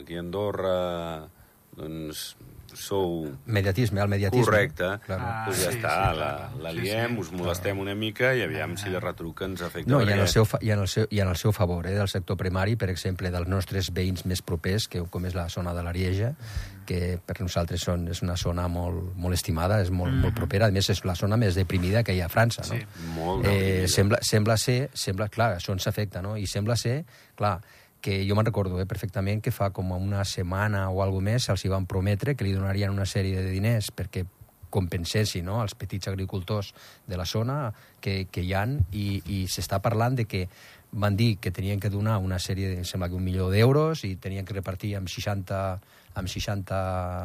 aquí 0.00 0.16
a 0.16 0.20
Andorra 0.20 1.28
doncs 1.76 2.36
sou... 2.78 3.24
Mediatisme, 3.46 4.02
el 4.02 4.08
mediatisme. 4.08 4.44
Correcte. 4.44 4.90
Claro. 5.06 5.24
Ah, 5.24 5.44
doncs 5.48 5.62
ja 5.62 5.70
sí, 5.72 5.78
està, 5.78 5.94
sí, 5.94 6.18
la, 6.20 6.30
la 6.64 6.74
liem, 6.76 7.14
sí, 7.14 7.14
sí. 7.14 7.20
us 7.22 7.32
molestem 7.40 7.80
una 7.82 7.94
mica 7.98 8.34
i 8.36 8.44
aviam 8.44 8.74
ah, 8.74 8.80
si 8.80 8.92
de 8.92 9.00
retruc 9.02 9.44
ens 9.46 9.64
afecta. 9.66 9.90
No, 9.90 10.02
i 10.04 10.10
en, 10.10 10.20
el 10.20 10.28
seu, 10.30 10.46
i, 10.60 10.72
en 10.74 10.84
el 10.84 10.90
seu, 10.90 11.08
i 11.10 11.22
en 11.24 11.32
el 11.32 11.40
seu 11.40 11.54
favor, 11.56 11.88
eh, 11.90 11.96
del 11.96 12.10
sector 12.10 12.38
primari, 12.40 12.76
per 12.80 12.90
exemple, 12.92 13.32
dels 13.34 13.50
nostres 13.50 13.90
veïns 13.94 14.26
més 14.28 14.42
propers, 14.42 14.88
que 14.90 15.02
com 15.10 15.26
és 15.28 15.36
la 15.38 15.48
zona 15.52 15.74
de 15.76 15.84
l'Arieja, 15.86 16.34
que 16.84 17.16
per 17.24 17.38
nosaltres 17.40 17.84
són, 17.86 18.06
és 18.12 18.20
una 18.24 18.36
zona 18.40 18.66
molt, 18.68 19.14
molt 19.16 19.36
estimada, 19.36 19.80
és 19.82 19.90
molt, 19.90 20.12
mm. 20.12 20.26
molt 20.26 20.36
propera, 20.36 20.68
a 20.68 20.74
més 20.74 20.90
és 20.92 21.00
la 21.08 21.16
zona 21.18 21.38
més 21.40 21.56
deprimida 21.58 22.04
que 22.04 22.14
hi 22.16 22.20
ha 22.22 22.28
a 22.28 22.32
França, 22.32 22.66
no? 22.68 22.76
Sí, 22.76 23.08
molt 23.16 23.48
eh, 23.48 23.86
sembla, 23.90 24.20
sembla 24.24 24.58
ser, 24.60 24.78
sembla, 24.92 25.30
clar, 25.32 25.54
això 25.58 25.74
ens 25.74 25.88
afecta, 25.90 26.22
no? 26.24 26.36
I 26.36 26.46
sembla 26.50 26.76
ser, 26.80 27.00
clar, 27.38 27.56
que 28.04 28.20
jo 28.28 28.36
me'n 28.36 28.44
recordo 28.44 28.76
eh, 28.82 28.84
perfectament 28.84 29.40
que 29.40 29.52
fa 29.54 29.70
com 29.72 29.94
una 29.96 30.26
setmana 30.28 30.90
o 30.92 31.00
alguna 31.00 31.32
més 31.32 31.48
se'ls 31.48 31.64
van 31.72 31.88
prometre 31.88 32.34
que 32.36 32.44
li 32.44 32.52
donarien 32.52 32.92
una 32.92 33.08
sèrie 33.08 33.40
de 33.40 33.48
diners 33.48 33.88
perquè 33.96 34.26
compensessi 34.74 35.40
no, 35.46 35.60
els 35.62 35.76
petits 35.78 36.10
agricultors 36.10 36.72
de 37.06 37.16
la 37.16 37.24
zona 37.24 37.72
que, 38.04 38.26
que 38.28 38.42
hi 38.42 38.52
han 38.58 38.80
i, 38.92 39.22
i 39.24 39.38
s'està 39.48 39.78
parlant 39.80 40.18
de 40.18 40.26
que 40.28 40.48
van 40.92 41.16
dir 41.16 41.38
que 41.40 41.50
tenien 41.54 41.80
que 41.80 41.90
donar 41.90 42.18
una 42.22 42.38
sèrie, 42.38 42.74
de, 42.74 42.84
sembla 42.84 43.08
que 43.08 43.16
un 43.18 43.24
milió 43.24 43.48
d'euros 43.50 44.04
i 44.04 44.14
tenien 44.20 44.44
que 44.44 44.54
repartir 44.54 44.94
amb 44.98 45.08
60 45.08 45.62
amb 46.14 46.30
60 46.30 46.78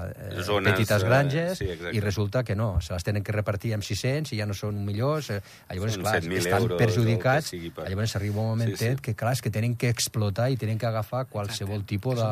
eh, 0.09 0.43
Zones, 0.43 0.73
petites 0.73 1.03
eh, 1.03 1.05
granges, 1.05 1.61
eh, 1.61 1.75
sí, 1.77 1.95
i 1.97 2.01
resulta 2.01 2.43
que 2.43 2.55
no, 2.55 2.81
se 2.81 2.93
les 2.93 3.05
tenen 3.05 3.23
que 3.23 3.35
repartir 3.35 3.73
amb 3.75 3.85
600 3.85 4.33
i 4.33 4.39
ja 4.39 4.47
no 4.49 4.55
són 4.57 4.79
millors. 4.85 5.29
Eh, 5.35 5.39
llavors, 5.73 5.97
són 5.97 6.05
clar, 6.05 6.15
estan 6.23 6.63
euros, 6.63 6.77
perjudicats. 6.81 7.51
Per... 7.75 7.87
Llavors 7.91 8.15
arriba 8.19 8.41
un 8.41 8.51
moment 8.55 8.73
sí, 8.73 8.79
sí. 8.81 9.01
que, 9.05 9.15
clar, 9.19 9.35
és 9.37 9.43
que 9.45 9.53
tenen 9.53 9.77
que 9.79 9.91
explotar 9.93 10.49
i 10.49 10.57
tenen 10.59 10.81
que 10.81 10.89
agafar 10.89 11.25
qualsevol 11.29 11.83
Exacte. 11.83 11.93
tipus 11.93 12.23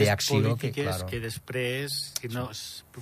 d'acció. 0.00 0.56
que, 0.60 0.72
claro, 0.72 1.06
que 1.10 1.20
després 1.20 1.98
si 2.16 2.32
no, 2.32 2.48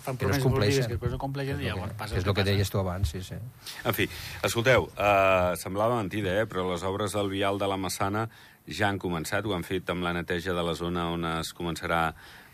fan 0.02 0.18
promeses 0.18 0.44
no 0.44 0.52
polítiques 0.52 0.86
que 0.86 0.96
després 0.96 1.14
no 1.14 1.20
compleixen 1.22 1.62
i 1.62 1.70
llavors 1.70 1.94
passa 1.98 2.18
És 2.18 2.26
el 2.26 2.32
que, 2.32 2.42
que 2.42 2.50
deies 2.50 2.70
tu 2.70 2.80
abans, 2.82 3.08
sí, 3.10 3.22
sí. 3.24 3.38
En 3.86 3.96
fi, 3.96 4.08
escolteu, 4.46 4.90
uh, 4.90 5.54
semblava 5.60 5.98
mentida, 6.00 6.34
eh, 6.42 6.46
però 6.50 6.66
les 6.72 6.84
obres 6.86 7.14
del 7.16 7.30
vial 7.32 7.58
de 7.60 7.70
la 7.70 7.78
Massana 7.80 8.26
ja 8.68 8.90
han 8.90 8.98
començat, 9.00 9.46
ho 9.46 9.54
han 9.56 9.64
fet 9.64 9.88
amb 9.90 10.04
la 10.04 10.12
neteja 10.16 10.52
de 10.56 10.64
la 10.64 10.74
zona 10.76 11.08
on 11.14 11.24
es 11.38 11.54
començarà 11.56 12.02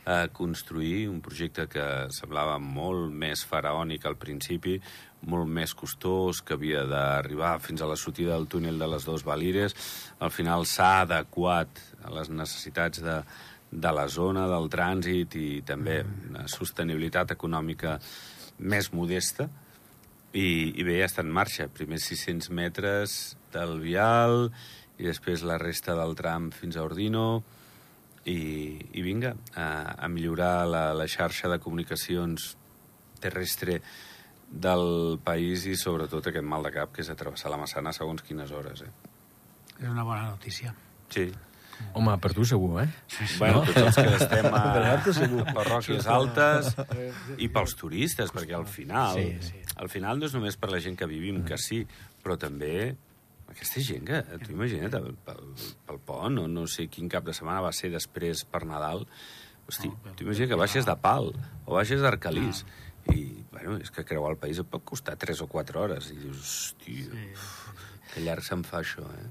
a 0.04 0.28
construir 0.28 1.08
un 1.08 1.20
projecte 1.25 1.66
que 1.70 1.84
semblava 2.12 2.58
molt 2.61 3.12
més 3.12 3.44
faraònic 3.49 4.04
al 4.04 4.18
principi, 4.20 4.76
molt 5.25 5.49
més 5.49 5.73
costós, 5.75 6.42
que 6.44 6.58
havia 6.58 6.84
d'arribar 6.88 7.56
fins 7.64 7.80
a 7.80 7.88
la 7.88 7.96
sortida 7.96 8.34
del 8.34 8.46
túnel 8.52 8.78
de 8.78 8.88
les 8.92 9.08
dues 9.08 9.25
Valires. 9.25 9.76
Al 10.20 10.32
final 10.34 10.68
s'ha 10.68 11.06
adequat 11.06 11.80
a 12.04 12.12
les 12.12 12.28
necessitats 12.28 13.00
de, 13.04 13.18
de 13.73 13.92
la 13.96 14.06
zona, 14.12 14.46
del 14.50 14.68
trànsit 14.70 15.38
i 15.40 15.49
també 15.66 16.02
una 16.04 16.46
sostenibilitat 16.52 17.32
econòmica 17.32 17.99
més 18.58 18.92
modesta. 18.92 19.49
I, 20.34 20.75
i 20.75 20.84
bé, 20.84 20.99
ja 21.00 21.08
està 21.08 21.25
en 21.25 21.32
marxa. 21.32 21.70
Primer 21.73 22.00
600 22.02 22.50
metres 22.52 23.37
del 23.54 23.78
vial 23.80 24.50
i 24.99 25.08
després 25.08 25.42
la 25.46 25.58
resta 25.58 25.94
del 25.99 26.14
tram 26.18 26.50
fins 26.54 26.76
a 26.76 26.84
Ordino 26.84 27.42
i, 28.25 28.40
i 28.93 29.04
vinga, 29.04 29.35
a, 29.54 29.69
a 30.04 30.09
millorar 30.09 30.66
la, 30.69 30.85
la 30.97 31.07
xarxa 31.11 31.50
de 31.52 31.61
comunicacions 31.61 32.54
terrestre 33.21 33.81
del 34.50 35.19
país 35.25 35.64
i 35.66 35.75
sobretot 35.78 36.31
aquest 36.31 36.47
mal 36.47 36.64
de 36.64 36.73
cap 36.75 36.93
que 36.95 37.02
és 37.02 37.11
travessar 37.19 37.50
la 37.52 37.59
Massana 37.61 37.93
segons 37.97 38.23
quines 38.23 38.52
hores. 38.54 38.85
Eh? 38.85 38.93
És 39.81 39.88
una 39.88 40.04
bona 40.07 40.28
notícia. 40.31 40.75
Sí. 41.11 41.28
Home, 41.99 42.14
per 42.23 42.31
tu 42.35 42.45
segur, 42.47 42.85
eh? 42.85 42.87
Sí, 43.11 43.26
sí. 43.26 43.38
Bueno, 43.40 43.64
tots 43.66 43.81
els 43.81 43.97
que 43.99 44.12
estem 44.21 44.47
a, 44.47 44.61
a 45.50 45.54
parròquies 45.57 46.07
altes 46.07 46.71
i 47.37 47.49
pels 47.50 47.75
turistes, 47.78 48.31
perquè 48.35 48.54
al 48.54 48.69
final, 48.71 49.19
sí, 49.19 49.50
sí. 49.50 49.64
al 49.83 49.90
final 49.90 50.23
no 50.23 50.31
és 50.31 50.37
només 50.37 50.59
per 50.61 50.71
la 50.71 50.81
gent 50.85 50.97
que 51.00 51.11
vivim, 51.11 51.43
que 51.47 51.59
sí, 51.59 51.83
però 52.23 52.38
també 52.40 52.95
aquesta 53.54 53.82
gent 53.87 54.06
que, 54.11 54.23
tu 54.44 54.52
imagina't, 54.52 54.99
pel, 55.25 55.50
pel 55.87 56.00
pont, 56.04 56.42
o 56.42 56.49
no 56.50 56.66
sé 56.70 56.88
quin 56.92 57.08
cap 57.12 57.25
de 57.26 57.34
setmana 57.37 57.64
va 57.64 57.73
ser 57.73 57.92
després 57.94 58.44
per 58.50 58.64
Nadal, 58.68 59.06
hosti, 59.68 59.88
oh, 59.88 60.14
tu 60.18 60.26
imagina't 60.26 60.52
que 60.52 60.58
baixes 60.61 60.88
de 60.88 60.96
Pal 61.00 61.30
o 61.32 61.78
baixes 61.78 62.02
d'Arcalís, 62.04 62.64
I, 63.12 63.44
bueno, 63.52 63.76
és 63.84 63.90
que 63.92 64.04
creuar 64.08 64.30
el 64.32 64.38
país 64.40 64.56
et 64.56 64.68
pot 64.70 64.80
costar 64.88 65.12
3 65.20 65.42
o 65.44 65.46
4 65.52 65.80
hores. 65.82 66.06
I 66.08 66.23
dius, 66.23 66.38
hòstia, 66.40 67.08
Sí, 67.11 67.25
uf, 67.34 67.82
que 68.14 68.23
llarg 68.25 68.46
se'm 68.46 68.62
fa 68.64 68.78
això, 68.80 69.04
eh? 69.18 69.26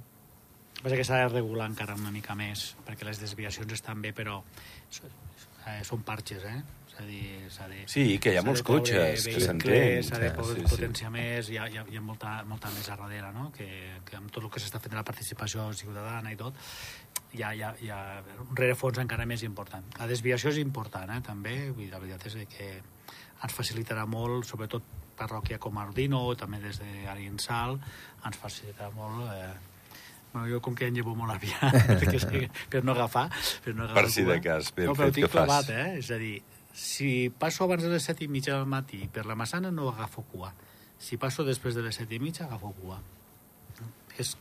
Passa 0.83 0.99
que 0.99 1.05
s'ha 1.07 1.21
de 1.23 1.31
regular 1.31 1.69
encara 1.71 1.95
una 1.97 2.11
mica 2.13 2.35
més, 2.35 2.75
perquè 2.85 3.07
les 3.07 3.21
desviacions 3.21 3.73
estan 3.73 4.01
bé, 4.03 4.11
però 4.13 4.41
eh, 5.01 5.79
són 5.87 6.03
parxes, 6.05 6.45
eh? 6.45 6.59
És 6.93 6.99
a 7.01 7.05
dir, 7.09 7.49
s'ha 7.49 7.65
de... 7.67 7.79
Sí, 7.89 8.03
que 8.21 8.31
hi 8.33 8.37
ha 8.37 8.43
molts 8.45 8.61
de 8.61 8.67
cotxes, 8.67 9.23
que 9.25 9.39
s'entén. 9.41 10.03
S'ha 10.05 10.19
de 10.21 10.27
Sí, 10.29 10.35
pot- 10.37 10.51
sí. 10.53 10.65
potenciar 10.69 11.09
més, 11.13 11.49
hi 11.49 11.57
ha, 11.57 11.65
hi 11.73 11.79
ha, 11.81 11.85
hi 11.89 11.97
ha 11.97 12.01
molta, 12.05 12.35
molta 12.45 12.69
més 12.75 12.89
a 12.93 12.97
darrere, 12.99 13.31
no? 13.33 13.47
Que, 13.55 13.67
que 14.05 14.19
amb 14.19 14.29
tot 14.31 14.43
el 14.45 14.51
que 14.53 14.61
s'està 14.61 14.77
fent 14.83 14.93
de 14.93 14.99
la 14.99 15.05
participació 15.07 15.65
ciutadana 15.73 16.31
i 16.31 16.37
tot, 16.37 16.53
hi 17.33 17.41
ha, 17.41 17.49
hi 17.57 17.63
ha, 17.65 17.71
hi 17.81 17.89
ha 17.89 17.99
un 18.45 18.53
rerefons 18.55 19.01
encara 19.01 19.25
més 19.25 19.41
important. 19.47 19.89
La 19.97 20.05
desviació 20.11 20.53
és 20.53 20.61
important, 20.61 21.09
eh, 21.17 21.21
també, 21.25 21.55
vull 21.71 21.87
dir, 21.87 21.91
la 21.95 21.99
veritat 22.03 22.29
és 22.29 22.37
que 22.53 22.69
ens 23.43 23.57
facilitarà 23.57 24.05
molt, 24.07 24.45
sobretot 24.45 24.85
parròquia 25.17 25.57
com 25.61 25.77
Ardino, 25.81 26.21
també 26.37 26.61
des 26.61 26.77
d'Arinsal, 26.79 27.79
ens 28.25 28.37
facilitarà 28.41 28.93
molt... 28.95 29.29
Eh, 29.33 29.53
Bueno, 30.33 30.47
jo 30.49 30.57
com 30.65 30.73
que 30.73 30.87
en 30.89 30.95
llevo 30.97 31.11
molt 31.13 31.29
aviat, 31.29 31.75
perquè 31.91 32.15
és 32.17 32.23
que, 32.31 32.39
per 32.73 32.79
no 32.81 32.95
agafar... 32.95 33.27
Per, 33.61 33.75
no 33.77 33.83
agafar 33.83 34.01
Per 34.01 34.09
si 34.09 34.23
de 34.25 34.39
cas, 34.41 34.71
ben 34.73 34.87
no, 34.89 34.95
però 34.97 35.11
fet 35.11 35.19
que 35.19 35.27
fas. 35.29 35.35
clavat, 35.35 35.69
eh? 35.69 35.99
És 35.99 36.09
a 36.09 36.17
dir, 36.17 36.31
si 36.73 37.29
passo 37.29 37.63
abans 37.63 37.83
de 37.85 37.89
les 37.93 38.03
set 38.03 38.21
i 38.21 38.27
mitja 38.27 38.55
del 38.57 38.65
matí 38.65 39.07
per 39.13 39.25
la 39.29 39.35
Massana 39.35 39.69
no 39.71 39.89
agafo 39.89 40.23
cua. 40.31 40.53
Si 40.97 41.17
passo 41.17 41.43
després 41.45 41.75
de 41.75 41.83
les 41.85 41.95
set 41.95 42.11
i 42.11 42.19
mitja 42.19 42.45
agafo 42.45 42.73
cua. 42.81 42.99
És 44.17 44.35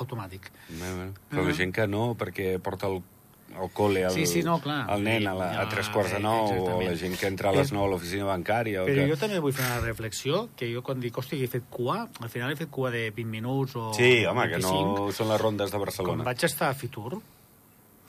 automàtic. 0.00 0.50
Bueno, 0.68 0.96
bueno. 0.96 1.12
Però 1.30 1.42
la 1.44 1.50
Ah. 1.50 1.54
gent 1.56 1.74
que 1.74 1.86
no, 1.86 2.14
perquè 2.16 2.58
porta 2.60 2.86
el, 2.88 3.02
el 3.54 3.70
cole 3.72 4.04
al, 4.04 4.12
Sí, 4.12 4.26
sí, 4.26 4.42
no, 4.42 4.58
clar. 4.60 4.90
el 4.90 5.04
nen 5.04 5.26
a, 5.28 5.34
la, 5.34 5.60
a 5.62 5.68
tres 5.68 5.88
quarts 5.88 6.10
de 6.12 6.16
eh, 6.18 6.20
nou, 6.22 6.44
o 6.46 6.50
exactament. 6.50 6.90
la 6.90 6.96
gent 6.96 7.18
que 7.20 7.26
entra 7.26 7.50
a 7.50 7.52
les 7.52 7.70
Però- 7.70 7.76
nou 7.76 7.84
a 7.84 7.88
l'oficina 7.88 8.24
bancària. 8.24 8.82
O 8.82 8.86
Però 8.86 9.04
que... 9.04 9.08
jo 9.12 9.16
també 9.16 9.38
vull 9.40 9.52
fer 9.52 9.64
una 9.66 9.80
reflexió, 9.80 10.48
que 10.56 10.72
jo 10.74 10.82
quan 10.82 11.00
dic, 11.00 11.14
hòstia, 11.16 11.38
he 11.42 11.46
fet 11.48 11.64
cua, 11.70 12.08
al 12.20 12.28
final 12.28 12.50
he 12.52 12.56
fet 12.56 12.70
cua 12.70 12.90
de 12.90 13.10
20 13.10 13.30
minuts 13.30 13.76
o 13.76 13.92
Sí, 13.94 14.24
home, 14.26 14.48
que 14.48 14.56
25. 14.58 15.06
no 15.06 15.12
són 15.12 15.28
les 15.28 15.40
rondes 15.40 15.70
de 15.70 15.76
Quan 15.78 15.84
Barcelona. 15.86 16.24
vaig 16.24 16.44
estar 16.44 16.68
a 16.70 16.74
Fitur, 16.74 17.20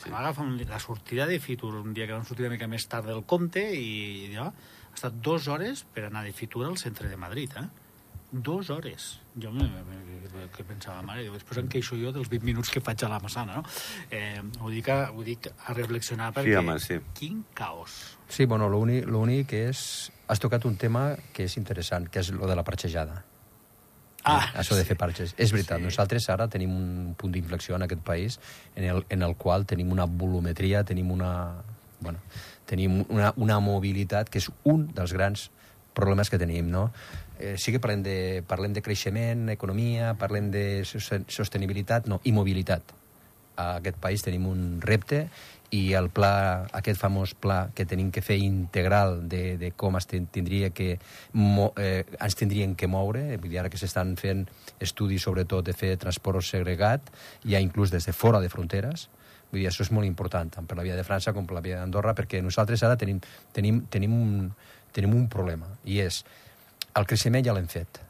sí. 0.04 0.10
un- 0.42 0.58
la 0.70 0.80
sortida 0.80 1.26
de 1.26 1.40
Fitur 1.40 1.76
un 1.76 1.94
dia 1.94 2.08
que 2.08 2.14
vam 2.14 2.26
sortir 2.26 2.46
una 2.46 2.56
mica 2.56 2.68
més 2.68 2.88
tard 2.88 3.06
del 3.08 3.24
compte 3.26 3.64
i 3.76 4.32
ja, 4.34 4.48
ha 4.52 4.94
estat 4.96 5.14
dues 5.22 5.48
hores 5.48 5.86
per 5.94 6.06
anar 6.06 6.24
de 6.24 6.34
Fitur 6.34 6.66
al 6.66 6.78
centre 6.78 7.10
de 7.10 7.18
Madrid, 7.18 7.52
eh? 7.58 7.68
Dues 8.32 8.70
hores. 8.70 9.22
Jo 9.40 9.52
me, 9.52 9.64
me, 9.64 9.84
me, 9.84 10.48
que 10.52 10.64
pensava, 10.64 11.02
mare, 11.06 11.24
Déu, 11.24 11.36
després 11.38 11.60
em 11.62 11.68
queixo 11.72 11.96
jo 11.96 12.12
dels 12.12 12.28
20 12.32 12.44
minuts 12.44 12.72
que 12.74 12.82
faig 12.84 13.04
a 13.06 13.10
la 13.12 13.20
Massana, 13.24 13.62
no? 13.62 13.64
Eh, 14.10 14.42
ho, 14.60 14.72
dic 14.74 14.90
a, 14.90 15.12
ho 15.12 15.24
dic 15.24 15.48
a 15.52 15.76
reflexionar 15.78 16.32
perquè... 16.34 16.58
home, 16.60 16.76
sí. 16.84 16.98
Quin 17.16 17.46
caos. 17.54 18.18
Sí, 18.28 18.46
bueno, 18.46 18.68
l'únic 18.72 19.06
l'únic 19.08 19.54
és... 19.54 20.12
Has 20.28 20.42
tocat 20.42 20.66
un 20.66 20.76
tema 20.76 21.12
que 21.32 21.46
és 21.46 21.56
interessant, 21.62 22.10
que 22.10 22.20
és 22.24 22.32
lo 22.34 22.48
de 22.50 22.56
la 22.58 22.64
parxejada. 22.66 23.22
Ah, 24.26 24.52
Això 24.58 24.76
de 24.76 24.84
fer 24.86 24.96
parxes. 24.98 25.36
És 25.38 25.52
veritat, 25.54 25.78
Sí. 25.78 25.84
nosaltres 25.86 26.28
ara 26.34 26.48
tenim 26.50 26.72
un 26.74 27.14
punt 27.18 27.32
d'inflexió 27.32 27.76
en 27.76 27.84
aquest 27.86 28.02
país 28.02 28.40
en 28.76 28.84
el, 28.84 29.06
en 29.10 29.22
el 29.22 29.36
qual 29.36 29.66
tenim 29.66 29.92
una 29.92 30.06
volumetria, 30.06 30.84
tenim 30.84 31.12
una... 31.12 31.62
Bueno, 32.00 32.20
tenim 32.66 33.06
una, 33.10 33.32
una 33.38 33.60
mobilitat 33.60 34.30
que 34.30 34.40
és 34.42 34.50
un 34.66 34.88
dels 34.94 35.14
grans 35.14 35.52
problemes 35.94 36.30
que 36.30 36.40
tenim, 36.42 36.68
no? 36.74 36.92
Eh, 37.40 37.56
sí 37.58 37.72
que 37.72 37.80
parlem 37.80 38.02
de, 38.04 38.44
parlem 38.48 38.74
de 38.74 38.82
creixement, 38.82 39.50
economia, 39.54 40.14
parlem 40.18 40.50
de 40.52 40.82
sosten- 40.84 41.26
sostenibilitat, 41.30 42.08
no, 42.08 42.20
i 42.24 42.32
mobilitat. 42.32 42.82
A 43.56 43.78
aquest 43.78 43.98
país 44.04 44.24
tenim 44.26 44.48
un 44.50 44.82
repte 44.82 45.28
i 45.74 45.94
el 45.98 46.10
pla, 46.14 46.68
aquest 46.78 47.00
famós 47.02 47.34
pla 47.34 47.70
que 47.76 47.86
tenim 47.90 48.12
que 48.14 48.22
fer 48.22 48.38
integral 48.44 49.18
de, 49.30 49.58
de 49.58 49.72
com 49.76 49.98
es 49.98 50.08
tindria 50.08 50.70
que 50.70 51.00
mo, 51.34 51.72
eh, 51.82 52.06
ens 52.20 52.38
tindrien 52.38 52.76
que 52.78 52.90
moure, 52.92 53.24
vull 53.38 53.50
dir, 53.50 53.60
ara 53.62 53.72
que 53.74 53.82
s'estan 53.82 54.16
fent 54.20 54.46
estudis 54.84 55.26
sobretot 55.26 55.66
de 55.66 55.74
fer 55.74 55.96
transport 56.02 56.46
segregat, 56.46 57.10
ja 57.44 57.64
inclús 57.64 57.92
des 57.92 58.06
de 58.06 58.14
fora 58.14 58.42
de 58.44 58.52
fronteres, 58.54 59.10
vull 59.52 59.64
dir, 59.64 59.70
això 59.72 59.86
és 59.86 59.92
molt 59.96 60.08
important, 60.08 60.54
tant 60.54 60.70
per 60.70 60.78
la 60.78 60.86
via 60.86 60.98
de 60.98 61.06
França 61.08 61.34
com 61.34 61.48
per 61.50 61.58
la 61.58 61.66
via 61.66 61.82
d'Andorra, 61.82 62.16
perquè 62.18 62.44
nosaltres 62.46 62.84
ara 62.86 62.98
tenim, 63.02 63.22
tenim, 63.54 63.86
tenim, 63.90 64.14
un, 64.14 64.50
tenim 64.94 65.18
un 65.18 65.30
problema, 65.32 65.72
i 65.84 66.02
és 66.06 66.24
el 66.96 67.10
creixement 67.10 67.44
ja 67.46 67.56
l'hem 67.58 67.72
fet, 67.72 68.05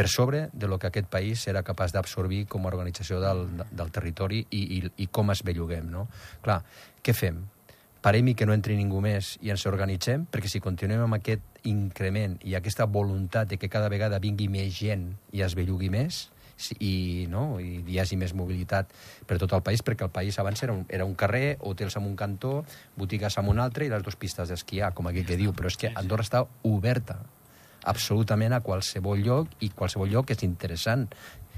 per 0.00 0.08
sobre 0.08 0.48
de 0.54 0.66
lo 0.66 0.78
que 0.78 0.88
aquest 0.88 1.10
país 1.12 1.42
serà 1.44 1.60
capaç 1.60 1.92
d'absorbir 1.92 2.46
com 2.48 2.64
a 2.64 2.70
organització 2.70 3.18
del, 3.20 3.42
del 3.68 3.90
territori 3.92 4.38
i, 4.48 4.60
i, 4.78 4.78
i 5.04 5.06
com 5.12 5.28
es 5.28 5.42
belluguem, 5.44 5.90
no? 5.92 6.06
Clar, 6.40 6.62
què 7.04 7.12
fem? 7.12 7.42
Parem 8.00 8.30
i 8.30 8.32
que 8.32 8.46
no 8.48 8.54
entri 8.56 8.78
ningú 8.78 9.02
més 9.04 9.34
i 9.44 9.50
ens 9.52 9.66
organitzem, 9.68 10.22
perquè 10.32 10.48
si 10.48 10.62
continuem 10.64 11.02
amb 11.04 11.18
aquest 11.18 11.66
increment 11.68 12.38
i 12.48 12.56
aquesta 12.56 12.86
voluntat 12.88 13.50
de 13.50 13.58
que 13.60 13.68
cada 13.68 13.90
vegada 13.92 14.22
vingui 14.24 14.46
més 14.48 14.70
gent 14.72 15.02
i 15.36 15.42
es 15.44 15.52
bellugui 15.58 15.90
més, 15.92 16.30
i, 16.78 17.26
no? 17.28 17.60
I 17.60 17.82
hi 17.84 17.98
hagi 18.00 18.16
més 18.16 18.32
mobilitat 18.32 18.88
per 19.28 19.36
tot 19.42 19.52
el 19.52 19.60
país, 19.66 19.84
perquè 19.84 20.06
el 20.08 20.14
país 20.14 20.38
abans 20.40 20.64
era 20.64 20.78
un, 20.78 20.86
era 20.88 21.04
un 21.04 21.12
carrer, 21.12 21.58
hotels 21.60 21.98
en 22.00 22.08
un 22.08 22.16
cantó, 22.16 22.62
botigues 22.96 23.36
en 23.36 23.52
un 23.52 23.60
altre 23.60 23.84
i 23.84 23.92
les 23.92 24.08
dues 24.08 24.16
pistes 24.16 24.48
d'esquiar, 24.48 24.94
com 24.96 25.12
aquí 25.12 25.26
que 25.28 25.36
diu, 25.36 25.52
però 25.52 25.68
és 25.68 25.76
que 25.76 25.92
Andorra 25.92 26.24
està 26.24 26.46
oberta 26.64 27.18
absolutament 27.88 28.52
a 28.52 28.60
qualsevol 28.64 29.22
lloc 29.24 29.54
i 29.64 29.70
qualsevol 29.76 30.10
lloc 30.10 30.34
és 30.34 30.44
interessant 30.44 31.06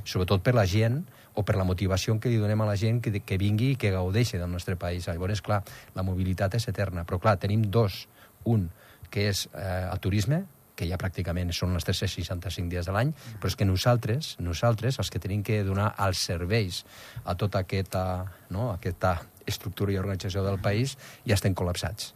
sobretot 0.05 0.43
per 0.43 0.55
la 0.55 0.67
gent 0.67 1.03
o 1.35 1.45
per 1.47 1.57
la 1.57 1.65
motivació 1.65 2.19
que 2.21 2.31
li 2.31 2.41
donem 2.41 2.61
a 2.61 2.69
la 2.69 2.77
gent 2.77 3.01
que, 3.03 3.13
que 3.25 3.39
vingui 3.41 3.73
i 3.73 3.77
que 3.81 3.93
gaudeixi 3.95 4.39
del 4.39 4.51
nostre 4.53 4.77
país. 4.77 5.07
Llavors, 5.09 5.41
clar, 5.41 5.63
la 5.95 6.05
mobilitat 6.05 6.59
és 6.59 6.69
eterna, 6.69 7.07
però 7.09 7.21
clar, 7.23 7.39
tenim 7.41 7.65
dos. 7.71 8.07
Un, 8.45 8.67
que 9.13 9.29
és 9.31 9.47
eh, 9.55 9.87
el 9.87 10.01
turisme, 10.03 10.43
que 10.77 10.89
ja 10.89 10.99
pràcticament 11.01 11.53
són 11.55 11.77
els 11.77 11.87
365 11.87 12.73
dies 12.73 12.89
de 12.89 12.95
l'any, 12.97 13.13
però 13.39 13.51
és 13.53 13.57
que 13.57 13.69
nosaltres, 13.69 14.33
nosaltres, 14.43 14.99
els 14.99 15.13
que 15.13 15.21
tenim 15.23 15.45
que 15.47 15.61
donar 15.65 15.93
els 16.05 16.21
serveis 16.31 16.83
a 17.25 17.37
tota 17.39 17.63
aquesta, 17.63 18.03
no, 18.51 18.73
aquesta 18.73 19.19
estructura 19.47 19.93
i 19.93 20.01
organització 20.01 20.45
del 20.45 20.59
país, 20.65 20.97
ja 21.29 21.37
estem 21.39 21.55
col·lapsats 21.55 22.13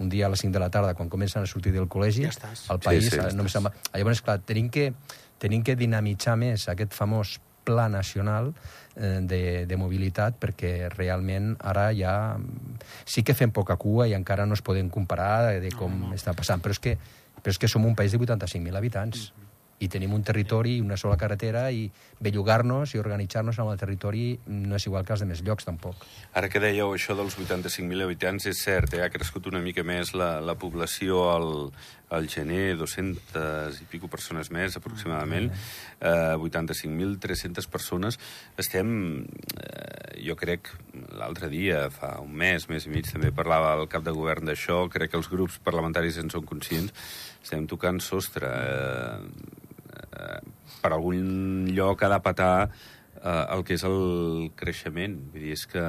un 0.00 0.08
dia 0.08 0.26
a 0.26 0.30
les 0.32 0.40
5 0.40 0.52
de 0.56 0.60
la 0.62 0.70
tarda, 0.72 0.94
quan 0.96 1.08
comencen 1.12 1.42
a 1.44 1.46
sortir 1.46 1.72
del 1.76 1.86
col·legi, 1.92 2.24
Ja 2.24 2.32
estàs. 2.32 2.66
el 2.72 2.78
país 2.80 3.04
Sí, 3.04 3.10
sí, 3.10 3.16
sí, 3.16 3.22
ja 3.22 3.30
només 3.36 3.52
estàs. 3.52 3.60
se'n 3.60 3.68
va... 3.68 3.98
Llavors, 3.98 4.22
clar, 4.24 4.38
tenim 4.48 4.70
que, 4.72 4.92
tenim 5.38 5.62
que 5.62 5.76
dinamitzar 5.76 6.36
més 6.40 6.66
aquest 6.72 6.96
famós 6.96 7.38
pla 7.64 7.88
nacional 7.92 8.54
eh, 8.96 9.18
de, 9.20 9.66
de 9.68 9.76
mobilitat 9.76 10.38
perquè 10.40 10.88
realment 10.96 11.52
ara 11.60 11.90
ja 11.92 12.14
sí 13.04 13.22
que 13.22 13.34
fem 13.36 13.52
poca 13.52 13.76
cua 13.76 14.08
i 14.08 14.14
encara 14.16 14.46
no 14.48 14.56
es 14.56 14.62
podem 14.64 14.88
comparar 14.88 15.60
de 15.60 15.70
com 15.76 15.92
No, 15.92 16.08
no. 16.08 16.14
està 16.16 16.32
passant, 16.34 16.62
però 16.64 16.72
és 16.72 16.80
que, 16.80 16.96
però 17.42 17.52
és 17.52 17.58
que 17.60 17.68
som 17.68 17.84
un 17.84 17.94
país 17.94 18.12
de 18.16 18.18
85.000 18.18 18.76
habitants 18.80 19.28
i 19.80 19.88
tenim 19.88 20.12
un 20.12 20.22
territori 20.22 20.76
i 20.76 20.80
una 20.84 20.98
sola 21.00 21.16
carretera 21.20 21.68
i 21.72 21.86
bellugar-nos 22.20 22.94
i 22.94 23.00
organitzar-nos 23.00 23.58
amb 23.62 23.72
el 23.72 23.80
territori 23.80 24.24
no 24.46 24.76
és 24.76 24.86
igual 24.86 25.06
que 25.08 25.14
els 25.16 25.24
de 25.24 25.28
més 25.30 25.40
llocs, 25.46 25.64
tampoc. 25.64 26.04
Ara 26.36 26.50
que 26.52 26.60
dèieu 26.60 26.92
això 26.92 27.16
dels 27.16 27.38
85.000 27.40 28.04
habitants, 28.04 28.46
és 28.50 28.60
cert, 28.60 28.92
eh? 28.94 29.04
ha 29.04 29.12
crescut 29.12 29.48
una 29.48 29.62
mica 29.64 29.84
més 29.86 30.12
la, 30.12 30.34
la 30.44 30.56
població 30.60 31.24
al, 31.32 31.48
al 32.10 32.28
gener, 32.28 32.76
200 32.76 33.80
i 33.80 33.88
pico 33.88 34.10
persones 34.12 34.50
més, 34.52 34.76
aproximadament, 34.76 35.48
eh, 36.00 36.36
85.300 36.36 37.70
persones. 37.72 38.18
Estem, 38.60 39.24
eh, 39.56 40.20
jo 40.26 40.36
crec, 40.36 40.74
l'altre 41.16 41.48
dia, 41.48 41.86
fa 41.94 42.18
un 42.20 42.34
mes, 42.36 42.68
mes 42.68 42.84
i 42.84 42.92
mig, 42.92 43.08
també 43.08 43.32
parlava 43.32 43.72
el 43.80 43.88
cap 43.88 44.04
de 44.04 44.12
govern 44.12 44.44
d'això, 44.44 44.82
crec 44.92 45.14
que 45.14 45.20
els 45.22 45.30
grups 45.32 45.56
parlamentaris 45.64 46.20
en 46.20 46.28
són 46.28 46.44
conscients, 46.44 46.92
estem 47.40 47.64
tocant 47.70 48.02
sostre. 48.04 48.50
Eh, 48.50 49.68
eh, 50.16 50.40
per 50.80 50.92
algun 50.94 51.68
lloc 51.74 52.02
ha 52.02 52.10
de 52.14 52.20
petar 52.24 52.54
eh, 52.66 53.44
el 53.54 53.64
que 53.64 53.76
és 53.78 53.84
el 53.86 54.50
creixement. 54.56 55.16
Vull 55.32 55.46
dir, 55.46 55.56
és 55.58 55.66
que 55.70 55.84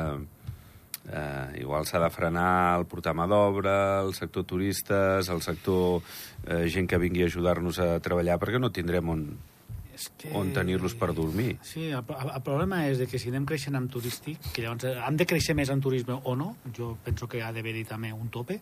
eh, 1.09 1.61
igual 1.61 1.87
s'ha 1.87 2.01
de 2.03 2.09
frenar 2.13 2.79
el 2.79 2.87
portar 2.89 3.13
mà 3.17 3.27
d'obra, 3.29 4.01
el 4.05 4.13
sector 4.17 4.45
turistes, 4.47 5.29
el 5.29 5.41
sector 5.45 6.01
eh, 6.47 6.67
gent 6.69 6.89
que 6.89 7.01
vingui 7.01 7.25
a 7.25 7.31
ajudar-nos 7.31 7.79
a 7.81 7.95
treballar, 8.03 8.39
perquè 8.41 8.61
no 8.61 8.73
tindrem 8.73 9.09
on, 9.09 9.25
És 10.01 10.07
que... 10.17 10.31
on 10.33 10.49
tenir-los 10.55 10.95
per 10.97 11.11
dormir. 11.13 11.59
Sí, 11.61 11.83
el, 11.93 12.01
el 12.01 12.41
problema 12.41 12.79
és 12.89 12.97
de 12.97 13.05
que 13.07 13.19
si 13.21 13.29
anem 13.29 13.45
creixent 13.45 13.75
amb 13.77 13.91
turístic, 13.93 14.39
que 14.55 14.63
llavors 14.65 14.87
eh, 14.89 14.95
hem 15.07 15.17
de 15.19 15.27
créixer 15.29 15.53
més 15.57 15.69
en 15.69 15.81
turisme 15.83 16.17
o 16.23 16.33
no, 16.35 16.55
jo 16.73 16.95
penso 17.05 17.27
que 17.29 17.43
ha 17.45 17.51
d'haver-hi 17.53 17.83
també 17.85 18.09
un 18.15 18.29
tope, 18.33 18.57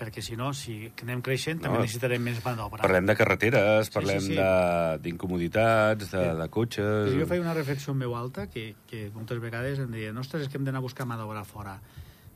perquè 0.00 0.22
si 0.24 0.38
no, 0.40 0.52
si 0.56 0.78
anem 1.02 1.20
creixent, 1.22 1.60
també 1.60 1.74
Mhm. 1.76 1.82
No, 1.82 1.84
necessitarem 1.84 2.22
més 2.22 2.40
mà 2.44 2.54
d'obra. 2.56 2.80
Parlem 2.82 3.06
de 3.06 3.14
carreteres, 3.16 3.86
Sí, 3.86 3.92
parlem 3.92 4.20
sí, 4.20 4.26
sí. 4.32 4.34
de- 4.40 4.98
d'incomoditats, 5.04 6.10
de, 6.10 6.24
de 6.40 6.48
cotxes... 6.48 7.10
Però 7.12 7.20
jo 7.20 7.26
feia 7.26 7.40
una 7.44 7.54
reflexió 7.54 7.92
en 7.92 7.98
veu 8.06 8.14
alta 8.16 8.46
que, 8.48 8.74
que 8.88 9.10
moltes 9.14 9.40
vegades 9.40 9.78
em 9.84 9.90
deien 9.92 10.16
ostres, 10.18 10.42
és 10.42 10.48
que 10.48 10.56
hem 10.58 10.64
d'anar 10.64 10.80
a 10.80 10.86
buscar 10.88 11.06
mà 11.06 11.16
d'obra 11.20 11.44
fora 11.44 11.78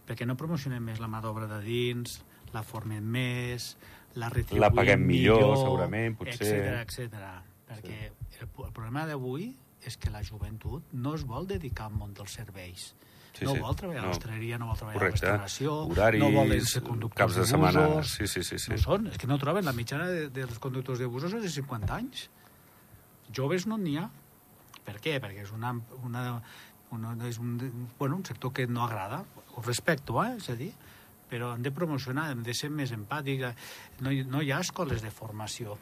perquè 0.09 0.25
no 0.25 0.37
promocionem 0.41 0.81
més 0.85 1.01
la 1.01 1.09
mà 1.09 1.19
d'obra 1.21 1.45
de 1.47 1.59
dins, 1.65 2.21
la 2.55 2.63
formem 2.65 3.05
més, 3.05 3.75
la 4.17 4.31
retribuïm 4.33 4.63
La 4.63 4.71
paguem 4.73 5.03
millor, 5.05 5.57
segurament, 5.61 6.15
potser. 6.17 6.39
etcètera, 6.41 6.81
etcètera. 6.87 7.33
Perquè 7.69 7.99
el, 8.41 8.49
el 8.67 8.73
problema 8.73 9.07
d'avui 9.07 9.51
és 9.87 9.97
que 9.97 10.11
la 10.11 10.23
joventut 10.27 10.93
no 10.93 11.15
es 11.15 11.25
vol 11.25 11.47
dedicar 11.47 11.87
al 11.87 11.95
món 11.95 12.15
dels 12.15 12.33
serveis. 12.35 12.95
Sí, 13.39 13.45
no 13.47 13.53
sí. 13.55 13.61
vol 13.63 13.77
treballar 13.79 14.01
a 14.01 14.07
No. 14.07 14.09
l'hostaleria, 14.11 14.57
no 14.59 14.67
vol 14.67 14.77
treballar 14.81 14.99
Correcte. 14.99 15.27
a 15.27 15.31
la 15.31 15.37
restauració, 15.45 15.75
Horaris, 15.93 16.21
no 16.25 16.31
volen 16.35 16.65
ser 16.67 16.83
conductors 16.83 17.19
caps 17.21 17.35
de 17.37 17.41
de 17.45 17.47
setmana. 17.47 17.85
Sí, 18.03 18.27
sí, 18.27 18.43
sí, 18.43 18.59
sí. 18.59 18.73
No 18.73 18.79
són, 18.83 19.07
és 19.13 19.19
que 19.19 19.29
no 19.31 19.39
troben. 19.39 19.65
La 19.65 19.73
mitjana 19.77 20.09
de, 20.11 20.25
dels 20.35 20.59
conductors 20.59 20.99
de 20.99 21.07
busos 21.07 21.33
és 21.39 21.43
de 21.47 21.51
50 21.55 21.95
anys. 21.95 22.25
Joves 23.31 23.67
no 23.71 23.79
n'hi 23.79 23.97
ha. 24.01 24.09
Per 24.89 24.97
què? 25.05 25.19
Perquè 25.23 25.45
és 25.45 25.53
una, 25.55 25.75
una, 26.03 26.43
una, 26.97 27.15
és 27.29 27.39
un, 27.39 27.59
bueno, 27.99 28.17
un 28.17 28.25
sector 28.25 28.53
que 28.53 28.67
no 28.67 28.83
agrada. 28.85 29.23
Ho 29.55 29.63
respecto, 29.63 30.19
eh? 30.25 30.35
És 30.41 30.49
a 30.51 30.57
dir, 30.57 30.73
però 31.31 31.53
hem 31.55 31.63
de 31.63 31.71
promocionar, 31.71 32.31
hem 32.33 32.43
de 32.43 32.55
ser 32.57 32.71
més 32.71 32.91
empàtics. 32.97 33.55
No, 34.01 34.11
no 34.33 34.43
hi 34.43 34.51
ha 34.51 34.59
escoles 34.65 35.03
de 35.05 35.11
formació. 35.15 35.77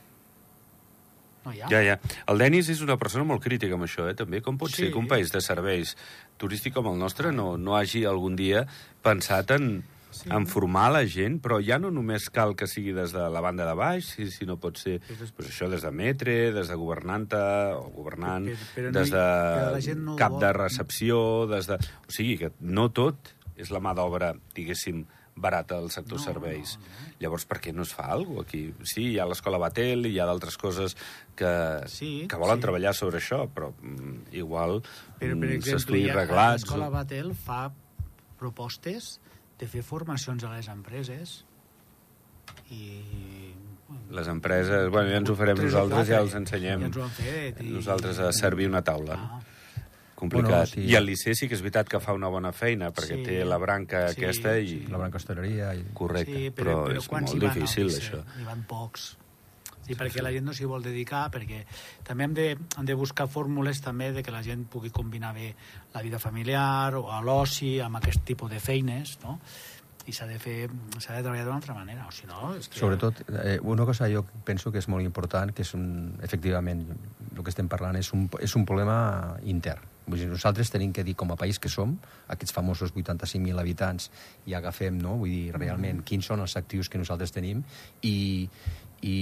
No 1.46 1.52
hi 1.54 1.60
ha. 1.62 1.68
Ja, 1.70 1.80
ja. 1.86 1.96
El 2.26 2.38
Denis 2.42 2.68
és 2.74 2.80
una 2.84 2.96
persona 2.98 3.24
molt 3.24 3.42
crítica 3.44 3.78
amb 3.78 3.86
això, 3.86 4.08
eh, 4.10 4.14
també. 4.18 4.42
Com 4.42 4.58
pot 4.58 4.68
Sí. 4.74 4.82
ser 4.82 4.92
que 4.92 4.98
un 4.98 5.06
país 5.08 5.30
de 5.32 5.40
serveis 5.40 5.96
turístic 6.36 6.74
com 6.74 6.88
el 6.92 6.98
nostre 6.98 7.30
no, 7.32 7.56
no 7.56 7.76
hagi 7.78 8.04
algun 8.04 8.34
dia 8.36 8.66
pensat 9.02 9.52
en, 9.56 9.84
Sí. 10.16 10.30
en 10.32 10.46
formar 10.46 10.90
la 10.92 11.02
gent, 11.06 11.42
però 11.44 11.58
ja 11.62 11.78
no 11.78 11.90
només 11.92 12.30
cal 12.30 12.54
que 12.56 12.66
sigui 12.66 12.92
des 12.96 13.12
de 13.12 13.28
la 13.28 13.40
banda 13.44 13.66
de 13.66 13.74
baix, 13.76 14.06
si, 14.14 14.30
si 14.30 14.46
no 14.46 14.56
pot 14.56 14.78
ser 14.78 14.98
Però 15.02 15.26
pues 15.36 15.50
això 15.50 15.68
des 15.68 15.82
de 15.82 15.90
metre, 15.90 16.52
des 16.52 16.68
de 16.68 16.74
governanta 16.74 17.76
o 17.76 17.90
governant, 17.90 18.46
Però- 18.48 18.56
però 18.74 18.92
no 18.92 18.98
des 19.00 19.10
de 19.10 19.94
no 19.96 20.16
cap 20.16 20.32
vol. 20.32 20.40
de 20.40 20.52
recepció, 20.54 21.46
des 21.46 21.66
de... 21.66 21.74
O 21.76 22.10
sigui, 22.10 22.38
que 22.38 22.52
no 22.60 22.88
tot 22.92 23.34
és 23.56 23.70
la 23.70 23.78
mà 23.80 23.94
d'obra, 23.94 24.32
diguéssim, 24.54 25.04
barata 25.36 25.76
del 25.80 25.90
sector 25.90 26.18
No, 26.18 26.24
serveis. 26.24 26.78
no, 26.80 26.86
no. 26.86 27.14
Llavors, 27.20 27.44
per 27.46 27.58
què 27.60 27.72
no 27.76 27.82
es 27.84 27.92
fa 27.94 28.06
alguna 28.12 28.42
cosa 28.42 28.48
aquí? 28.48 28.62
Sí, 28.88 29.02
hi 29.12 29.18
ha 29.20 29.26
l'escola 29.28 29.58
Batel, 29.60 30.06
hi 30.08 30.18
ha 30.18 30.26
d'altres 30.26 30.56
coses 30.56 30.96
que, 31.36 31.50
Sí, 31.92 32.26
que 32.28 32.36
volen 32.40 32.56
sí. 32.56 32.62
treballar 32.66 32.94
sobre 32.96 33.18
això, 33.20 33.42
però 33.52 33.70
mm, 33.80 34.32
igual 34.32 34.80
Però, 35.20 35.20
per 35.20 35.34
mm, 35.36 35.42
ja 36.08 36.14
reglats. 36.22 36.62
l'escola 36.64 36.88
o- 36.88 36.94
Batel 36.96 37.34
fa 37.34 37.70
propostes 38.38 39.18
de 39.58 39.66
fer 39.68 39.82
formacions 39.82 40.44
a 40.44 40.50
les 40.56 40.68
empreses 40.68 41.44
i... 42.70 43.54
Les 44.10 44.26
empreses, 44.28 44.88
bueno, 44.90 45.10
ja 45.12 45.18
ens 45.20 45.30
ho 45.30 45.36
farem 45.38 45.58
nosaltres, 45.60 46.08
ja 46.08 46.18
els 46.18 46.32
ensenyem. 46.34 46.80
Ja 46.82 46.86
ens 46.90 46.96
ho 46.98 47.04
han 47.04 47.12
fet. 47.14 47.60
I... 47.62 47.70
Nosaltres 47.76 48.18
a 48.18 48.32
servir 48.34 48.66
una 48.68 48.82
taula. 48.82 49.14
Ah, 49.14 49.40
Complicat. 50.16 50.48
Bueno, 50.48 50.66
sí. 50.72 50.80
I 50.88 50.94
el 50.96 51.04
Liceu 51.06 51.34
sí 51.36 51.46
que 51.46 51.54
és 51.58 51.60
veritat 51.62 51.90
que 51.92 52.00
fa 52.00 52.14
una 52.16 52.30
bona 52.32 52.50
feina, 52.56 52.88
perquè 52.96 53.18
Sí. 53.20 53.22
té 53.26 53.44
la 53.44 53.58
branca 53.60 54.06
Sí, 54.08 54.22
aquesta 54.24 54.56
i... 54.58 54.66
sí. 54.68 54.78
La 54.88 54.96
branca 55.02 55.20
hostaleria... 55.20 55.74
I... 55.76 55.84
Correcte, 55.94 56.32
sí, 56.32 56.50
però, 56.56 56.78
però, 56.86 56.96
és 56.96 57.08
quants 57.12 57.34
molt 57.34 57.44
van 57.44 57.54
difícil, 57.54 57.90
Liceu? 57.92 58.22
això. 58.24 58.40
Hi 58.40 58.48
van 58.48 58.64
pocs. 58.66 59.10
Sí, 59.86 59.94
perquè 59.94 60.18
la 60.24 60.32
gent 60.34 60.42
no 60.48 60.50
s'hi 60.56 60.66
vol 60.66 60.82
dedicar, 60.82 61.28
perquè 61.30 61.60
també 62.02 62.24
hem 62.26 62.32
de, 62.34 62.46
hem 62.56 62.86
de 62.88 62.94
buscar 62.98 63.28
fórmules 63.30 63.78
també 63.84 64.08
de 64.16 64.24
que 64.26 64.32
la 64.34 64.40
gent 64.42 64.64
pugui 64.66 64.90
combinar 64.90 65.30
bé 65.36 65.52
la 65.94 66.02
vida 66.02 66.18
familiar 66.18 66.96
o 66.98 67.04
a 67.14 67.20
l'oci 67.22 67.76
amb 67.84 68.00
aquest 68.00 68.24
tipus 68.26 68.50
de 68.50 68.58
feines, 68.58 69.18
no? 69.22 69.38
I 70.06 70.12
s'ha 70.14 70.26
de 70.26 70.38
fer, 70.42 70.68
s'ha 70.98 71.14
de 71.14 71.22
treballar 71.22 71.44
d'una 71.44 71.60
altra 71.60 71.74
manera, 71.74 72.06
o 72.08 72.12
si 72.14 72.26
no... 72.26 72.54
És 72.58 72.66
que... 72.70 72.78
Sobretot, 72.80 73.20
eh, 73.44 73.58
una 73.62 73.84
cosa 73.86 74.08
jo 74.10 74.24
penso 74.46 74.72
que 74.72 74.78
és 74.82 74.88
molt 74.90 75.04
important, 75.06 75.52
que 75.54 75.62
és 75.62 75.72
un, 75.78 76.16
efectivament, 76.22 76.82
el 77.36 77.42
que 77.44 77.50
estem 77.54 77.68
parlant 77.70 77.94
és 77.98 78.10
un, 78.14 78.26
és 78.42 78.54
un 78.58 78.64
problema 78.66 79.36
intern. 79.44 79.82
Vull 80.06 80.20
dir, 80.22 80.28
nosaltres 80.30 80.70
tenim 80.70 80.92
que 80.94 81.02
dir 81.02 81.16
com 81.18 81.32
a 81.32 81.36
país 81.36 81.58
que 81.58 81.68
som, 81.68 81.96
aquests 82.30 82.54
famosos 82.54 82.92
85.000 82.94 83.58
habitants, 83.58 84.10
i 84.46 84.54
agafem, 84.54 84.98
no? 85.02 85.16
Vull 85.18 85.30
dir, 85.34 85.52
realment, 85.58 86.04
quins 86.06 86.26
són 86.30 86.40
els 86.44 86.54
actius 86.56 86.88
que 86.88 86.98
nosaltres 86.98 87.32
tenim 87.34 87.64
i, 88.06 88.48
i, 89.02 89.16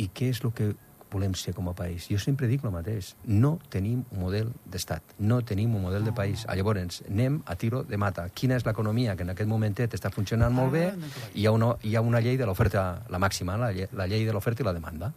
i 0.00 0.08
què 0.14 0.30
és 0.34 0.40
el 0.44 0.52
que 0.56 0.72
volem 1.10 1.32
ser 1.34 1.50
com 1.56 1.66
a 1.66 1.72
país. 1.74 2.04
Jo 2.06 2.20
sempre 2.22 2.46
dic 2.46 2.62
el 2.62 2.70
mateix. 2.70 3.14
No 3.26 3.56
tenim 3.70 4.04
un 4.14 4.20
model 4.22 4.52
d'estat, 4.70 5.16
no 5.18 5.40
tenim 5.42 5.72
un 5.74 5.82
model 5.82 6.04
de 6.06 6.12
país. 6.14 6.44
Ah, 6.46 6.54
Llavors, 6.54 7.00
anem 7.10 7.40
a 7.50 7.56
tiro 7.58 7.80
de 7.82 7.98
mata. 7.98 8.28
Quina 8.30 8.54
és 8.60 8.66
l'economia 8.66 9.16
que 9.18 9.26
en 9.26 9.32
aquest 9.34 9.50
momentet 9.50 9.96
està 9.98 10.12
funcionant 10.14 10.54
molt 10.54 10.70
bé? 10.76 10.84
Ah, 10.92 10.94
aquí. 10.94 11.40
Hi 11.42 11.46
ha 11.50 11.52
una, 11.56 11.72
hi 11.82 11.96
ha 11.98 12.02
una 12.06 12.20
llei 12.22 12.38
de 12.38 12.46
l'oferta, 12.46 12.84
la 13.10 13.18
màxima, 13.18 13.56
la, 13.58 13.72
lle- 13.74 13.88
la 13.98 14.06
llei 14.06 14.22
de 14.28 14.32
l'oferta 14.36 14.62
i 14.62 14.68
la 14.70 14.76
demanda. 14.76 15.10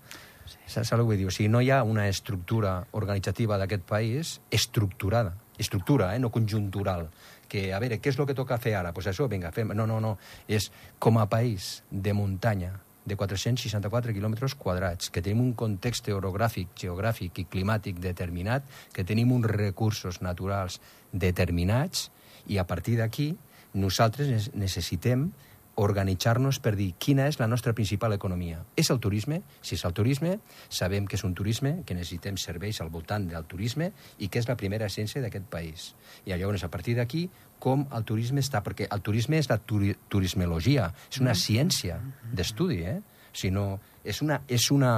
Saps 0.68 0.94
el 0.94 1.04
que 1.04 1.08
vull 1.10 1.20
dir? 1.20 1.28
O 1.28 1.34
sigui, 1.34 1.50
no 1.52 1.62
hi 1.62 1.70
ha 1.74 1.84
una 1.84 2.08
estructura 2.08 2.78
organitzativa 3.00 3.58
d'aquest 3.60 3.84
país 3.88 4.38
estructurada. 4.52 5.36
Estructura, 5.60 6.14
eh? 6.16 6.20
no 6.20 6.32
conjuntural. 6.32 7.10
Que, 7.50 7.68
a 7.76 7.82
veure, 7.84 8.00
què 8.02 8.14
és 8.14 8.18
el 8.18 8.30
que 8.30 8.38
toca 8.38 8.58
fer 8.58 8.74
ara? 8.80 8.90
Doncs 8.90 9.02
pues 9.02 9.12
això, 9.12 9.28
vinga, 9.30 9.52
fem... 9.54 9.76
No, 9.78 9.86
no, 9.90 10.00
no. 10.02 10.16
És 10.48 10.72
com 11.00 11.20
a 11.22 11.28
país 11.30 11.84
de 11.92 12.16
muntanya, 12.18 12.74
de 13.06 13.18
464 13.20 14.16
quilòmetres 14.16 14.56
quadrats, 14.56 15.12
que 15.12 15.22
tenim 15.22 15.44
un 15.44 15.54
context 15.60 16.08
orogràfic, 16.10 16.72
geogràfic 16.80 17.44
i 17.44 17.48
climàtic 17.52 18.00
determinat, 18.02 18.66
que 18.96 19.04
tenim 19.04 19.34
uns 19.36 19.50
recursos 19.52 20.22
naturals 20.24 20.80
determinats, 21.12 22.10
i 22.48 22.58
a 22.60 22.66
partir 22.68 22.98
d'aquí 23.00 23.34
nosaltres 23.74 24.52
necessitem 24.56 25.30
organitzar-nos 25.76 26.60
per 26.62 26.76
dir 26.78 26.92
quina 27.02 27.26
és 27.30 27.40
la 27.40 27.48
nostra 27.50 27.74
principal 27.74 28.14
economia. 28.14 28.60
És 28.78 28.92
el 28.94 29.00
turisme? 29.02 29.42
Si 29.62 29.74
és 29.74 29.86
el 29.88 29.96
turisme, 29.98 30.36
sabem 30.70 31.08
que 31.10 31.18
és 31.18 31.24
un 31.26 31.34
turisme, 31.34 31.80
que 31.86 31.98
necessitem 31.98 32.38
serveis 32.38 32.82
al 32.82 32.92
voltant 32.94 33.26
del 33.32 33.48
turisme 33.50 33.90
i 34.20 34.30
que 34.30 34.42
és 34.44 34.50
la 34.50 34.58
primera 34.60 34.86
essència 34.86 35.24
d'aquest 35.24 35.50
país. 35.50 35.90
I 36.26 36.36
llavors, 36.38 36.64
a 36.64 36.70
partir 36.70 36.98
d'aquí, 37.00 37.26
com 37.60 37.88
el 37.92 38.06
turisme 38.06 38.44
està... 38.44 38.62
Perquè 38.64 38.90
el 38.94 39.02
turisme 39.02 39.40
és 39.42 39.50
la 39.50 39.58
turi 39.58 39.96
turismologia, 40.10 40.92
és 41.10 41.20
una 41.24 41.34
ciència 41.34 41.98
d'estudi, 42.32 42.84
eh? 42.86 43.00
Si 43.34 43.50
no, 43.50 43.80
és 44.04 44.22
una... 44.22 44.44
És 44.48 44.70
una 44.72 44.94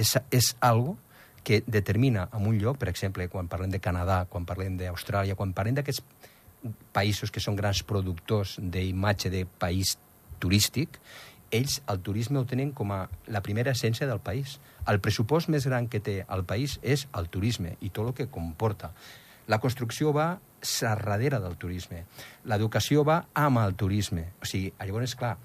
és, 0.00 0.16
és 0.30 0.54
algo 0.60 0.96
que 1.42 1.62
determina 1.66 2.28
en 2.36 2.46
un 2.46 2.58
lloc, 2.60 2.78
per 2.78 2.90
exemple, 2.90 3.26
quan 3.32 3.48
parlem 3.48 3.72
de 3.72 3.80
Canadà, 3.82 4.24
quan 4.28 4.46
parlem 4.48 4.76
d'Austràlia, 4.80 5.36
quan 5.36 5.54
parlem 5.56 5.78
d'aquests 5.78 6.04
països 6.94 7.32
que 7.32 7.42
són 7.42 7.56
grans 7.56 7.82
productors 7.86 8.58
d'imatge 8.60 9.32
de 9.32 9.46
país 9.60 9.96
turístic, 10.40 11.00
ells 11.50 11.80
el 11.90 12.00
turisme 12.06 12.38
ho 12.38 12.46
tenen 12.46 12.70
com 12.76 12.92
a 12.94 13.00
la 13.28 13.42
primera 13.42 13.72
essència 13.74 14.06
del 14.06 14.20
país. 14.22 14.58
El 14.88 15.00
pressupost 15.02 15.50
més 15.50 15.66
gran 15.66 15.88
que 15.90 16.00
té 16.00 16.20
el 16.28 16.44
país 16.46 16.78
és 16.82 17.06
el 17.18 17.28
turisme 17.28 17.74
i 17.80 17.90
tot 17.90 18.12
el 18.12 18.14
que 18.14 18.30
comporta. 18.30 18.92
La 19.50 19.58
construcció 19.58 20.12
va 20.14 20.38
darrere 20.60 21.40
del 21.40 21.56
turisme. 21.56 22.04
L'educació 22.44 23.02
va 23.04 23.24
amb 23.34 23.58
el 23.64 23.74
turisme. 23.74 24.28
O 24.40 24.46
sigui, 24.46 24.70
llavors, 24.78 25.16
clar, 25.18 25.36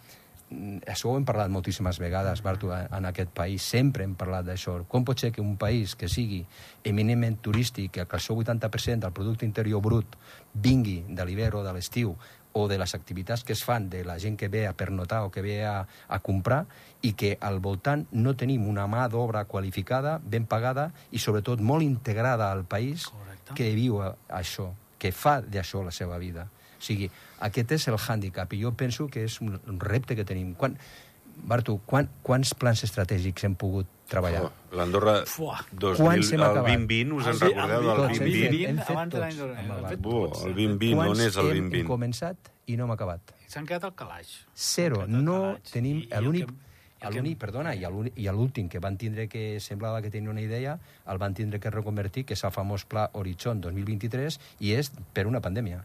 això 0.86 1.10
ho 1.12 1.18
hem 1.18 1.26
parlat 1.26 1.50
moltíssimes 1.52 2.00
vegades, 2.00 2.42
Bartu, 2.44 2.72
en 2.74 3.06
aquest 3.06 3.30
país. 3.36 3.62
Sempre 3.64 4.04
hem 4.04 4.16
parlat 4.16 4.46
d'això. 4.46 4.78
Com 4.88 5.04
pot 5.06 5.20
ser 5.20 5.32
que 5.32 5.42
un 5.42 5.58
país 5.58 5.96
que 5.96 6.08
sigui 6.10 6.46
eminentment 6.84 7.38
turístic, 7.42 7.92
que 7.92 8.06
el 8.08 8.20
seu 8.22 8.36
80% 8.38 9.00
del 9.06 9.12
producte 9.14 9.46
interior 9.46 9.82
brut 9.82 10.16
vingui 10.54 11.04
de 11.10 11.26
l'hivern 11.26 11.58
o 11.60 11.64
de 11.64 11.74
l'estiu, 11.74 12.16
o 12.58 12.70
de 12.72 12.78
les 12.80 12.94
activitats 12.96 13.44
que 13.44 13.52
es 13.52 13.66
fan 13.68 13.90
de 13.90 14.06
la 14.08 14.18
gent 14.18 14.38
que 14.40 14.48
ve 14.48 14.66
a 14.66 14.72
pernotar 14.72 15.24
o 15.26 15.30
que 15.32 15.42
ve 15.44 15.66
a, 15.68 15.86
a 16.08 16.20
comprar 16.24 16.62
i 17.04 17.12
que 17.12 17.34
al 17.42 17.60
voltant 17.60 18.06
no 18.16 18.32
tenim 18.40 18.64
una 18.72 18.86
mà 18.88 19.10
d'obra 19.12 19.44
qualificada, 19.44 20.22
ben 20.24 20.46
pagada 20.48 20.94
i 21.12 21.20
sobretot 21.20 21.60
molt 21.60 21.84
integrada 21.84 22.54
al 22.54 22.64
país 22.64 23.10
Correcte. 23.12 23.54
que 23.60 23.74
viu 23.76 24.00
a- 24.02 24.16
això, 24.30 24.70
que 24.98 25.12
fa 25.12 25.42
d'això 25.42 25.84
la 25.84 25.92
seva 25.92 26.18
vida. 26.18 26.48
Sigui, 26.86 27.10
aquest 27.48 27.72
és 27.80 27.88
el 27.90 27.98
hàndicap 27.98 28.54
i 28.54 28.62
jo 28.62 28.72
penso 28.78 29.08
que 29.10 29.24
és 29.26 29.40
un, 29.42 29.58
un 29.66 29.80
repte 29.82 30.16
que 30.16 30.26
tenim. 30.28 30.54
Quan, 30.60 30.78
Bartu, 31.36 31.82
quan, 31.84 32.08
quants 32.24 32.54
plans 32.56 32.80
estratègics 32.86 33.44
hem 33.44 33.58
pogut 33.60 33.90
treballar? 34.08 34.46
Oh, 34.48 34.52
L'Andorra 34.78 35.18
Fuà. 35.28 35.58
2000, 35.74 35.98
Quants 36.00 36.30
hem 36.32 36.40
el 36.40 36.46
acabat? 36.46 36.70
2020, 36.78 37.12
us 37.18 37.26
en 37.26 37.34
El 37.34 37.40
vi- 37.42 37.50
recordeu 37.50 37.80
el 37.82 37.86
del 37.90 37.98
Tots 37.98 38.06
hem 38.06 38.24
2020? 38.24 38.46
fet, 38.62 38.70
hem 38.70 38.78
fet 38.80 38.90
abans 38.96 39.14
de 39.14 39.20
l'any 39.20 39.36
tots. 39.36 39.50
el 39.50 39.58
hem 39.66 39.74
Bar. 39.74 39.90
fet 39.90 40.00
Bu, 40.06 40.12
tots, 40.30 40.44
el 40.46 40.52
eh? 40.52 40.54
2020, 40.62 41.10
on 41.10 41.20
és 41.26 41.36
el 41.42 41.50
hem 41.52 41.66
2020? 41.66 41.88
començat 41.90 42.52
i 42.68 42.78
no 42.78 42.86
hem 42.88 42.92
acabat? 42.96 43.34
S'han 43.52 43.66
quedat 43.68 43.84
al 43.90 43.96
calaix. 44.00 44.32
Zero. 44.56 45.02
No 45.08 45.36
calaix. 45.42 45.72
tenim... 45.76 46.06
L'únic... 46.22 46.48
que- 46.48 46.64
L'únic, 47.12 47.36
perdona, 47.38 47.76
i 47.76 47.84
l'últim 48.32 48.70
que 48.72 48.80
van 48.82 48.96
tindre 48.98 49.28
que 49.30 49.60
semblava 49.60 50.00
que 50.02 50.10
tenia 50.10 50.32
una 50.32 50.42
idea, 50.42 50.80
el 51.06 51.18
van 51.22 51.36
tindre 51.36 51.60
que 51.60 51.70
reconvertir, 51.70 52.24
que 52.26 52.34
és 52.34 52.44
el 52.48 52.50
famós 52.56 52.86
Pla 52.90 53.10
Horitzon 53.14 53.60
2023, 53.62 54.40
i 54.62 54.72
és 54.74 54.90
per 55.14 55.28
una 55.28 55.42
pandèmia. 55.44 55.84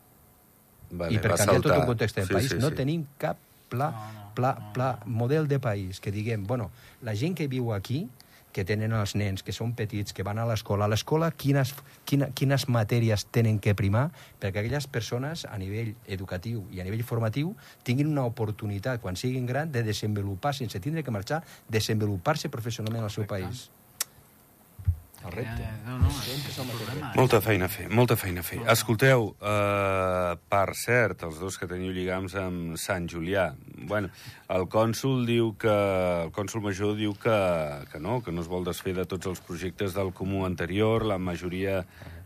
Vale, 0.90 1.14
I 1.14 1.18
per 1.22 1.36
canviar 1.36 1.60
tot 1.62 1.76
el 1.76 1.86
context 1.86 2.16
del 2.16 2.26
Sí, 2.26 2.34
país. 2.34 2.48
sí, 2.50 2.58
no 2.58 2.68
sí. 2.70 2.74
tenim 2.74 3.06
cap 3.18 3.38
pla, 3.68 3.90
No, 3.90 4.12
no, 4.12 4.30
pla, 4.34 4.56
no, 4.58 4.72
pla, 4.72 4.98
model 5.06 5.46
de 5.48 5.60
país 5.60 6.00
que 6.00 6.10
diguem, 6.10 6.44
bueno, 6.46 6.70
la 7.02 7.14
gent 7.14 7.36
que 7.36 7.46
viu 7.46 7.72
aquí, 7.72 8.08
que 8.52 8.64
tenen 8.64 8.90
els 8.92 9.14
nens, 9.14 9.44
que 9.46 9.52
són 9.54 9.76
petits, 9.78 10.10
que 10.12 10.24
van 10.26 10.40
a 10.42 10.44
l'escola, 10.44 10.86
a 10.86 10.88
l'escola 10.90 11.30
quines, 11.30 11.70
quina, 12.04 12.32
quines 12.34 12.66
matèries 12.66 13.26
tenen 13.30 13.60
que 13.62 13.76
primar 13.78 14.08
perquè 14.40 14.58
aquelles 14.64 14.88
persones 14.90 15.44
a 15.46 15.56
nivell 15.56 15.94
educatiu 16.10 16.64
i 16.74 16.80
a 16.80 16.84
nivell 16.84 17.04
formatiu 17.06 17.54
tinguin 17.86 18.10
una 18.10 18.24
oportunitat, 18.26 19.00
quan 19.00 19.14
siguin 19.14 19.46
grans, 19.46 19.70
de 19.70 19.84
desenvolupar, 19.86 20.52
sense 20.58 20.80
tindre 20.80 21.04
que 21.04 21.14
marxar, 21.14 21.44
desenvolupar-se 21.68 22.48
professionalment 22.50 23.04
al 23.04 23.10
seu 23.14 23.24
país. 23.24 23.70
El 25.24 25.32
repte. 25.32 25.62
Eh, 25.62 25.80
No, 25.86 25.98
no, 25.98 26.08
problema. 26.08 27.12
Molta 27.16 27.40
feina 27.40 27.66
a 27.66 27.68
fer, 27.68 27.88
molta 27.90 28.16
feina 28.16 28.40
a 28.40 28.46
fer. 28.46 28.60
Escolteu, 28.72 29.34
eh, 29.40 30.36
per 30.48 30.74
cert, 30.74 31.24
els 31.28 31.40
dos 31.40 31.58
que 31.58 31.68
teniu 31.68 31.92
lligams 31.92 32.34
amb 32.40 32.76
Sant 32.80 33.08
Julià, 33.08 33.50
bueno, 33.88 34.08
el 34.48 34.66
cònsul 34.68 35.26
diu 35.26 35.54
que, 35.58 35.76
el 36.24 36.32
cònsul 36.32 36.64
major 36.64 36.96
diu 36.96 37.14
que, 37.14 37.36
que 37.92 38.00
no, 38.00 38.22
que 38.22 38.32
no 38.32 38.40
es 38.40 38.48
vol 38.48 38.64
desfer 38.64 38.94
de 38.96 39.04
tots 39.04 39.26
els 39.26 39.40
projectes 39.40 39.94
del 39.94 40.12
comú 40.12 40.46
anterior, 40.46 41.04
la 41.04 41.18
majoria 41.18 41.84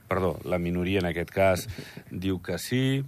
perdó, 0.08 0.38
la 0.44 0.58
minoria 0.58 1.00
en 1.00 1.10
aquest 1.10 1.30
cas 1.34 1.68
diu 2.10 2.40
que 2.42 2.58
sí. 2.58 3.04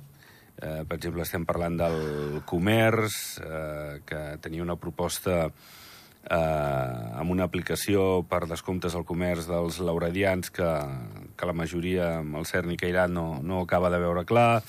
Eh, 0.56 0.84
per 0.88 0.96
exemple, 0.96 1.20
estem 1.20 1.44
parlant 1.44 1.76
del 1.76 2.40
comerç, 2.48 3.16
eh, 3.44 4.00
que 4.08 4.20
tenia 4.40 4.64
una 4.64 4.78
proposta 4.80 5.50
eh, 5.50 5.52
amb 6.30 7.30
una 7.30 7.46
aplicació 7.46 8.24
per 8.26 8.46
descomptes 8.50 8.96
al 8.98 9.06
comerç 9.06 9.46
dels 9.46 9.78
lauradians 9.78 10.50
que, 10.50 10.68
que 11.38 11.46
la 11.46 11.54
majoria 11.54 12.16
amb 12.20 12.40
el 12.40 12.46
CERN 12.48 12.74
i 12.74 12.78
Cairat 12.80 13.12
no, 13.12 13.40
no 13.42 13.62
acaba 13.62 13.90
de 13.94 14.00
veure 14.02 14.24
clar. 14.26 14.62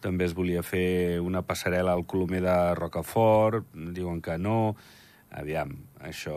També 0.00 0.24
es 0.24 0.34
volia 0.36 0.62
fer 0.64 1.20
una 1.20 1.42
passarel·la 1.44 1.92
al 1.92 2.06
Colomer 2.08 2.40
de 2.44 2.56
Rocafort, 2.76 3.68
diuen 3.96 4.20
que 4.24 4.36
no. 4.40 4.74
Aviam, 5.30 5.74
això 6.00 6.36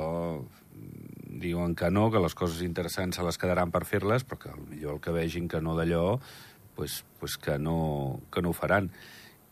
diuen 1.44 1.74
que 1.76 1.90
no, 1.92 2.10
que 2.12 2.22
les 2.22 2.36
coses 2.36 2.62
interessants 2.64 3.18
se 3.18 3.24
les 3.26 3.40
quedaran 3.40 3.72
per 3.72 3.86
fer-les, 3.90 4.24
però 4.28 4.40
que 4.40 4.54
millor 4.70 4.98
el 4.98 5.02
que 5.04 5.16
vegin 5.16 5.48
que 5.50 5.62
no 5.64 5.76
d'allò, 5.78 6.20
pues, 6.76 7.02
pues 7.20 7.38
que, 7.38 7.58
no, 7.58 8.22
que 8.32 8.44
no 8.44 8.52
ho 8.52 8.58
faran. 8.58 8.92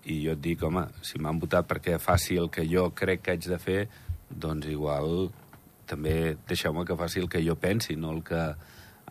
I 0.05 0.21
jo 0.25 0.35
et 0.35 0.43
dic, 0.43 0.63
home, 0.63 0.87
si 1.05 1.19
m'han 1.21 1.39
votat 1.41 1.67
perquè 1.69 1.97
faci 2.01 2.37
el 2.41 2.49
que 2.53 2.65
jo 2.69 2.89
crec 2.97 3.25
que 3.25 3.35
haig 3.35 3.47
de 3.47 3.59
fer, 3.61 3.81
doncs 4.35 4.67
igual 4.71 5.29
també 5.89 6.37
deixeu-me 6.47 6.85
que 6.87 6.95
faci 6.95 7.19
el 7.19 7.27
que 7.29 7.41
jo 7.43 7.55
pensi, 7.59 7.95
no 7.99 8.11
el 8.15 8.21
que 8.23 8.41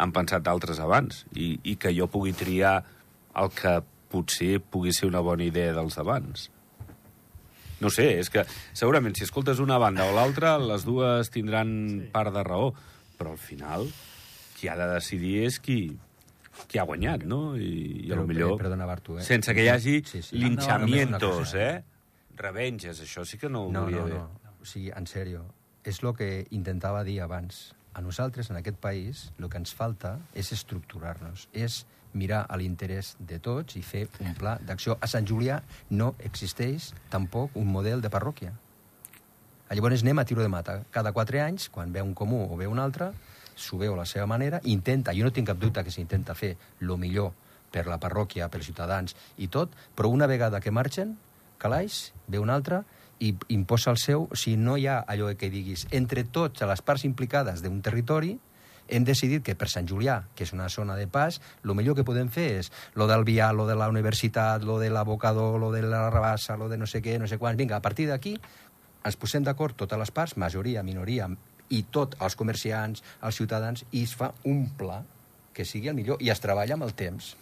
han 0.01 0.13
pensat 0.17 0.43
d'altres 0.47 0.79
abans, 0.81 1.25
i, 1.37 1.59
i 1.69 1.75
que 1.77 1.93
jo 1.93 2.07
pugui 2.09 2.33
triar 2.33 2.79
el 3.37 3.51
que 3.53 3.81
potser 4.11 4.61
pugui 4.65 4.95
ser 4.97 5.07
una 5.11 5.21
bona 5.21 5.45
idea 5.45 5.75
dels 5.77 5.99
abans. 6.01 6.49
No 7.81 7.89
sé, 7.93 8.19
és 8.21 8.29
que 8.33 8.43
segurament 8.77 9.15
si 9.17 9.25
escoltes 9.25 9.61
una 9.61 9.79
banda 9.81 10.05
o 10.11 10.15
l'altra, 10.17 10.57
les 10.61 10.85
dues 10.85 11.31
tindran 11.33 11.71
sí. 11.89 12.09
part 12.13 12.33
de 12.35 12.43
raó, 12.45 12.73
però 13.17 13.33
al 13.37 13.41
final 13.41 13.87
qui 14.59 14.69
ha 14.69 14.75
de 14.77 14.89
decidir 14.93 15.47
és 15.47 15.57
qui, 15.65 15.79
qui 16.69 16.81
ha 16.81 16.85
guanyat, 16.89 17.23
no? 17.25 17.55
I, 17.57 17.71
i 18.05 18.11
Però, 18.11 18.27
millor... 18.29 18.53
eh, 18.57 18.61
perdona, 18.61 18.89
Bartu, 18.89 19.17
eh? 19.21 19.25
Sense 19.25 19.55
que 19.57 19.65
hi 19.65 19.71
hagi 19.73 20.03
Sí, 20.05 20.21
sí. 20.23 20.37
linxamientos, 20.37 21.55
No, 21.55 21.57
no, 21.57 21.57
no, 21.57 21.65
eh? 21.65 22.37
Revenges, 22.41 23.01
això 23.05 23.25
sí 23.25 23.39
que 23.41 23.49
no 23.49 23.67
ho 23.69 23.73
No, 23.73 23.87
volia 23.87 24.01
no, 24.03 24.05
bé. 24.09 24.19
no. 24.19 24.50
O 24.61 24.69
sigui, 24.69 24.91
en 24.97 25.07
sèrio, 25.09 25.45
és 25.85 26.03
el 26.03 26.13
que 26.17 26.31
intentava 26.51 27.05
dir 27.05 27.21
abans. 27.25 27.71
A 27.95 28.03
nosaltres, 28.05 28.51
en 28.51 28.59
aquest 28.61 28.77
país, 28.79 29.31
el 29.39 29.49
que 29.49 29.59
ens 29.59 29.73
falta 29.75 30.19
és 30.37 30.53
estructurar-nos, 30.53 31.49
és 31.53 31.85
mirar 32.13 32.45
a 32.49 32.59
l'interès 32.59 33.15
de 33.19 33.39
tots 33.43 33.77
i 33.79 33.83
fer 33.87 34.07
un 34.21 34.35
pla 34.39 34.57
d'acció. 34.67 34.97
A 35.01 35.09
Sant 35.11 35.27
Julià 35.27 35.61
no 35.91 36.15
existeix 36.19 36.91
tampoc 37.11 37.57
un 37.57 37.71
model 37.71 38.03
de 38.03 38.11
parròquia. 38.11 38.53
Llavors 39.71 40.03
anem 40.03 40.19
a 40.19 40.25
tiro 40.27 40.43
de 40.43 40.51
mata. 40.51 40.81
Cada 40.91 41.13
quatre 41.15 41.41
anys, 41.41 41.69
quan 41.71 41.93
ve 41.95 42.03
un 42.03 42.15
comú 42.15 42.43
o 42.51 42.57
ve 42.59 42.67
un 42.67 42.81
altre, 42.83 43.13
s'ho 43.55 43.79
veu 43.79 43.95
a 43.95 44.01
la 44.01 44.07
seva 44.09 44.27
manera, 44.27 44.61
intenta, 44.65 45.15
jo 45.15 45.25
no 45.25 45.33
tinc 45.33 45.47
cap 45.53 45.61
dubte 45.61 45.85
que 45.85 45.93
s'intenta 45.95 46.35
fer 46.35 46.57
el 46.81 46.97
millor 46.99 47.31
per 47.71 47.87
la 47.87 48.01
parròquia, 48.03 48.49
pels 48.51 48.67
ciutadans 48.67 49.15
i 49.39 49.47
tot, 49.47 49.71
però 49.95 50.11
una 50.11 50.27
vegada 50.27 50.61
que 50.61 50.75
marxen, 50.75 51.15
calaix, 51.59 52.11
ve 52.27 52.41
un 52.43 52.51
altre 52.51 52.83
i 53.21 53.35
imposa 53.53 53.93
el 53.93 53.99
seu, 54.01 54.29
si 54.35 54.57
no 54.57 54.77
hi 54.81 54.87
ha 54.89 55.01
allò 55.07 55.29
que 55.37 55.51
diguis, 55.53 55.87
entre 55.93 56.25
tots 56.25 56.65
les 56.67 56.83
parts 56.83 57.05
implicades 57.05 57.61
d'un 57.63 57.83
territori, 57.85 58.39
hem 58.91 59.05
decidit 59.07 59.45
que 59.47 59.55
per 59.55 59.69
Sant 59.71 59.87
Julià, 59.87 60.17
que 60.35 60.45
és 60.45 60.53
una 60.57 60.69
zona 60.69 60.97
de 60.99 61.07
pas, 61.07 61.39
el 61.63 61.75
millor 61.79 61.97
que 61.97 62.05
podem 62.07 62.29
fer 62.33 62.49
és 62.59 62.73
lo 62.99 63.07
del 63.07 63.25
vial, 63.25 63.57
lo 63.57 63.67
de 63.69 63.77
la 63.79 63.89
universitat, 63.93 64.65
lo 64.67 64.81
de 64.81 64.91
l'abocador, 64.91 65.61
lo 65.61 65.71
de 65.71 65.85
la 65.87 66.09
rabassa, 66.11 66.57
lo 66.57 66.69
de 66.69 66.81
no 66.81 66.89
sé 66.91 67.03
què, 67.05 67.19
no 67.21 67.29
sé 67.31 67.39
quants. 67.39 67.59
Vinga, 67.61 67.79
a 67.79 67.85
partir 67.85 68.09
d'aquí 68.11 68.35
ens 69.05 69.17
posem 69.17 69.47
d'acord 69.47 69.79
totes 69.79 70.01
les 70.01 70.11
parts, 70.11 70.37
majoria, 70.37 70.83
minoria, 70.83 71.31
i 71.71 71.85
tot 71.95 72.17
els 72.21 72.35
comerciants, 72.37 73.05
els 73.23 73.39
ciutadans, 73.39 73.85
i 73.93 74.03
es 74.09 74.17
fa 74.19 74.33
un 74.45 74.67
pla 74.77 75.01
que 75.55 75.65
sigui 75.65 75.89
el 75.93 75.97
millor, 75.97 76.19
i 76.21 76.33
es 76.35 76.43
treballa 76.43 76.75
amb 76.75 76.89
el 76.89 76.97
temps. 76.99 77.37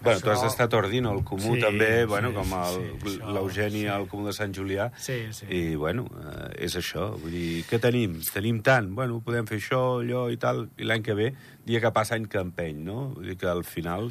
Bueno, 0.00 0.20
tu 0.20 0.30
has 0.30 0.38
Això- 0.38 0.46
estat 0.52 0.74
ordino, 0.74 1.12
el 1.12 1.24
comú 1.24 1.54
Sí, 1.56 1.60
també, 1.60 2.04
bueno, 2.06 2.28
sí, 2.28 2.34
com 2.36 2.52
el- 2.52 2.74
sí, 3.02 3.16
això, 3.18 3.32
l'Eugeni 3.34 3.80
sí. 3.80 3.86
al 3.86 4.06
comú 4.06 4.26
de 4.26 4.32
Sant 4.32 4.54
Julià. 4.54 4.92
Sí, 4.96 5.26
sí. 5.32 5.46
I, 5.50 5.74
bueno, 5.74 6.06
eh, 6.22 6.64
és 6.66 6.76
això. 6.76 7.18
Vull 7.18 7.32
dir, 7.32 7.64
què 7.66 7.80
tenim? 7.80 8.20
Tenim 8.32 8.60
tant. 8.62 8.92
Bueno, 8.94 9.20
podem 9.20 9.46
fer 9.46 9.58
això, 9.58 10.00
allò 10.02 10.28
i 10.32 10.36
tal. 10.36 10.68
I 10.78 10.84
l'any 10.84 11.02
que 11.02 11.14
ve, 11.14 11.34
dia 11.66 11.80
que 11.80 11.90
passa, 11.90 12.14
any 12.14 12.26
que 12.26 12.38
empeny, 12.38 12.78
no? 12.84 13.08
Vull 13.16 13.26
dir 13.32 13.36
que 13.36 13.46
al 13.48 13.64
final 13.64 14.06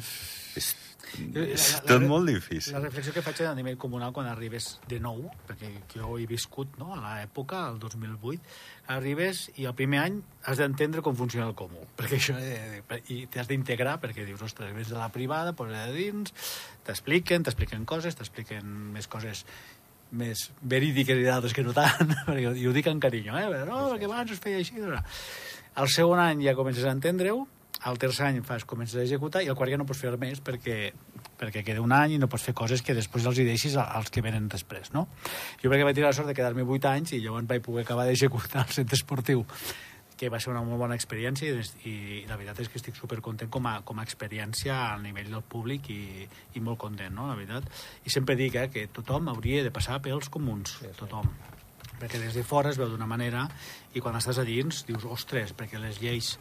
és, 0.56 0.76
és 1.16 1.72
La- 1.72 1.78
la- 1.78 1.84
tot 1.88 2.02
la- 2.02 2.08
molt 2.08 2.28
difícil. 2.28 2.72
La 2.74 2.80
reflexió 2.84 3.12
que 3.14 3.22
faig 3.22 3.40
a 3.46 3.54
nivell 3.54 3.76
comunal 3.80 4.12
quan 4.12 4.26
arribes 4.26 4.78
de 4.88 4.98
nou, 5.00 5.30
perquè 5.48 5.70
jo 5.94 6.18
he 6.18 6.26
viscut 6.26 6.76
no, 6.78 6.92
a 6.94 7.00
l'època, 7.20 7.64
el 7.72 7.78
2008, 7.78 8.40
arribes 8.88 9.50
i 9.56 9.64
el 9.68 9.74
primer 9.74 10.00
any 10.04 10.20
has 10.44 10.58
d'entendre 10.60 11.02
com 11.02 11.16
funciona 11.16 11.46
el 11.48 11.54
comú, 11.58 11.80
perquè 11.98 12.16
això 12.20 12.36
eh, 12.40 12.82
i 13.14 13.26
t'has 13.26 13.48
d'integrar 13.48 13.98
perquè 14.00 14.24
dius, 14.28 14.42
ostres, 14.42 14.72
vens 14.76 14.88
de 14.92 14.96
la 14.98 15.10
privada, 15.14 15.52
pues 15.56 15.72
de 15.72 15.92
dins, 15.96 16.32
t'expliquen, 16.86 17.42
t'expliquen 17.44 17.84
coses, 17.88 18.16
t'expliquen 18.16 18.64
més 18.94 19.06
coses 19.08 19.44
més 20.10 20.46
verídiques 20.64 21.18
i 21.20 21.24
d'altres 21.26 21.52
que 21.52 21.62
no 21.66 21.74
tant, 21.76 22.14
i 22.40 22.64
ho 22.66 22.72
dic 22.72 22.86
en 22.88 23.00
carinyo, 23.00 23.34
eh? 23.36 23.44
Però, 23.52 23.66
no, 23.68 23.80
perquè 23.92 24.06
abans 24.08 24.30
es 24.32 24.40
feia 24.40 24.56
així. 24.62 24.78
No. 24.80 25.02
El 25.78 25.88
segon 25.92 26.18
any 26.22 26.40
ja 26.46 26.54
comences 26.56 26.86
a 26.88 26.94
entendre-ho, 26.96 27.42
el 27.86 27.98
tercer 27.98 28.26
any 28.26 28.40
fas, 28.42 28.64
comences 28.66 28.98
a 28.98 29.04
executar 29.04 29.42
i 29.44 29.50
el 29.50 29.56
quart 29.58 29.70
ja 29.70 29.78
no 29.78 29.86
pots 29.86 30.00
fer 30.02 30.14
més 30.18 30.40
perquè, 30.44 30.78
perquè 31.38 31.62
queda 31.66 31.82
un 31.84 31.94
any 31.94 32.16
i 32.16 32.18
no 32.18 32.28
pots 32.30 32.48
fer 32.48 32.54
coses 32.58 32.82
que 32.82 32.96
després 32.96 33.26
els 33.30 33.38
hi 33.38 33.46
deixis 33.46 33.76
als 33.78 34.10
que 34.10 34.24
venen 34.24 34.48
després, 34.50 34.90
no? 34.94 35.06
Jo 35.62 35.70
perquè 35.70 35.86
vaig 35.86 35.94
tenir 35.94 36.08
la 36.08 36.16
sort 36.16 36.30
de 36.30 36.34
quedar-me 36.38 36.66
8 36.66 36.90
anys 36.90 37.14
i 37.14 37.22
llavors 37.22 37.46
vaig 37.46 37.62
poder 37.62 37.86
acabar 37.86 38.08
d'executar 38.08 38.66
el 38.66 38.74
centre 38.74 38.98
esportiu 38.98 39.46
que 40.18 40.28
va 40.28 40.40
ser 40.42 40.50
una 40.50 40.64
molt 40.66 40.80
bona 40.82 40.96
experiència 40.98 41.54
i, 41.54 41.66
i 41.86 41.94
la 42.26 42.34
veritat 42.34 42.64
és 42.64 42.72
que 42.72 42.80
estic 42.80 42.96
supercontent 42.98 43.52
com 43.54 43.68
a, 43.70 43.76
com 43.86 44.00
a 44.00 44.06
experiència 44.06 44.74
a 44.88 44.96
nivell 44.98 45.30
del 45.30 45.44
públic 45.46 45.86
i, 45.94 46.26
i 46.58 46.62
molt 46.64 46.80
content, 46.82 47.14
no? 47.14 47.28
la 47.30 47.36
veritat. 47.38 47.68
I 48.02 48.10
sempre 48.10 48.34
dic 48.34 48.58
eh, 48.58 48.66
que 48.74 48.88
tothom 48.90 49.30
hauria 49.30 49.62
de 49.62 49.70
passar 49.70 50.00
pels 50.02 50.26
comuns, 50.34 50.74
sí, 50.80 50.90
sí. 50.90 50.96
tothom 50.98 51.30
perquè 51.98 52.18
des 52.22 52.34
de 52.34 52.44
fora 52.46 52.70
es 52.70 52.78
veu 52.78 52.90
d'una 52.90 53.08
manera 53.10 53.46
i 53.94 54.02
quan 54.02 54.14
estàs 54.18 54.38
a 54.38 54.44
dins 54.46 54.84
dius, 54.86 55.06
ostres, 55.06 55.54
perquè 55.58 55.80
les 55.82 55.98
lleis 56.02 56.36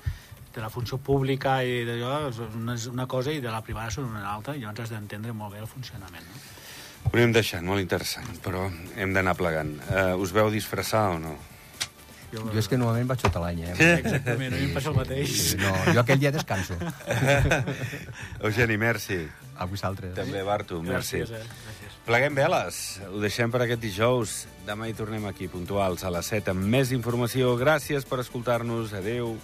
de 0.57 0.63
la 0.65 0.69
funció 0.73 0.97
pública 0.97 1.59
i 1.61 1.83
d'allò 1.85 2.13
és 2.31 2.39
una, 2.47 2.73
és 2.73 2.87
una 2.89 3.05
cosa 3.09 3.33
i 3.33 3.41
de 3.43 3.51
la 3.53 3.61
privada 3.65 3.93
són 3.93 4.09
una 4.09 4.25
altra 4.31 4.55
i 4.57 4.63
llavors 4.63 4.87
has 4.87 4.93
d'entendre 4.95 5.35
molt 5.37 5.53
bé 5.53 5.61
el 5.61 5.69
funcionament. 5.69 6.25
No? 6.25 6.45
Ho 7.07 7.11
anem 7.13 7.35
deixant, 7.35 7.63
molt 7.63 7.83
interessant, 7.83 8.39
però 8.43 8.65
hem 8.97 9.13
d'anar 9.15 9.37
plegant. 9.37 9.77
Uh, 9.87 10.17
us 10.19 10.33
veu 10.35 10.49
disfressar 10.51 11.05
o 11.13 11.21
no? 11.21 11.35
Jo 12.27 12.41
és 12.59 12.67
que 12.67 12.75
normalment 12.75 13.07
vaig 13.07 13.21
tot 13.23 13.37
l'any, 13.39 13.61
eh? 13.69 13.75
Exactament, 14.01 14.51
a 14.51 14.57
mi 14.57 14.65
em 14.67 14.73
passa 14.75 14.91
el 14.91 14.97
mateix. 14.97 15.35
Sí, 15.53 15.59
no, 15.61 15.69
jo 15.93 16.01
aquell 16.01 16.19
dia 16.19 16.33
descanso. 16.35 16.75
Eugeni, 18.49 18.75
merci. 18.81 19.21
A 19.55 19.65
vosaltres. 19.69 20.11
També, 20.17 20.41
Bartu, 20.43 20.81
merci. 20.83 21.21
Gràcies, 21.21 21.37
eh? 21.37 21.61
Gràcies. 21.69 21.95
Pleguem 22.09 22.35
veles. 22.35 22.81
Ho 23.07 23.21
deixem 23.23 23.53
per 23.53 23.63
aquest 23.63 23.81
dijous. 23.85 24.35
Demà 24.67 24.89
hi 24.89 24.97
tornem 24.97 25.29
aquí, 25.29 25.47
puntuals, 25.51 26.03
a 26.03 26.11
les 26.17 26.33
7, 26.33 26.51
amb 26.51 26.67
més 26.75 26.91
informació. 26.95 27.55
Gràcies 27.59 28.03
per 28.09 28.19
escoltar-nos. 28.25 28.91
Adeu. 28.99 29.37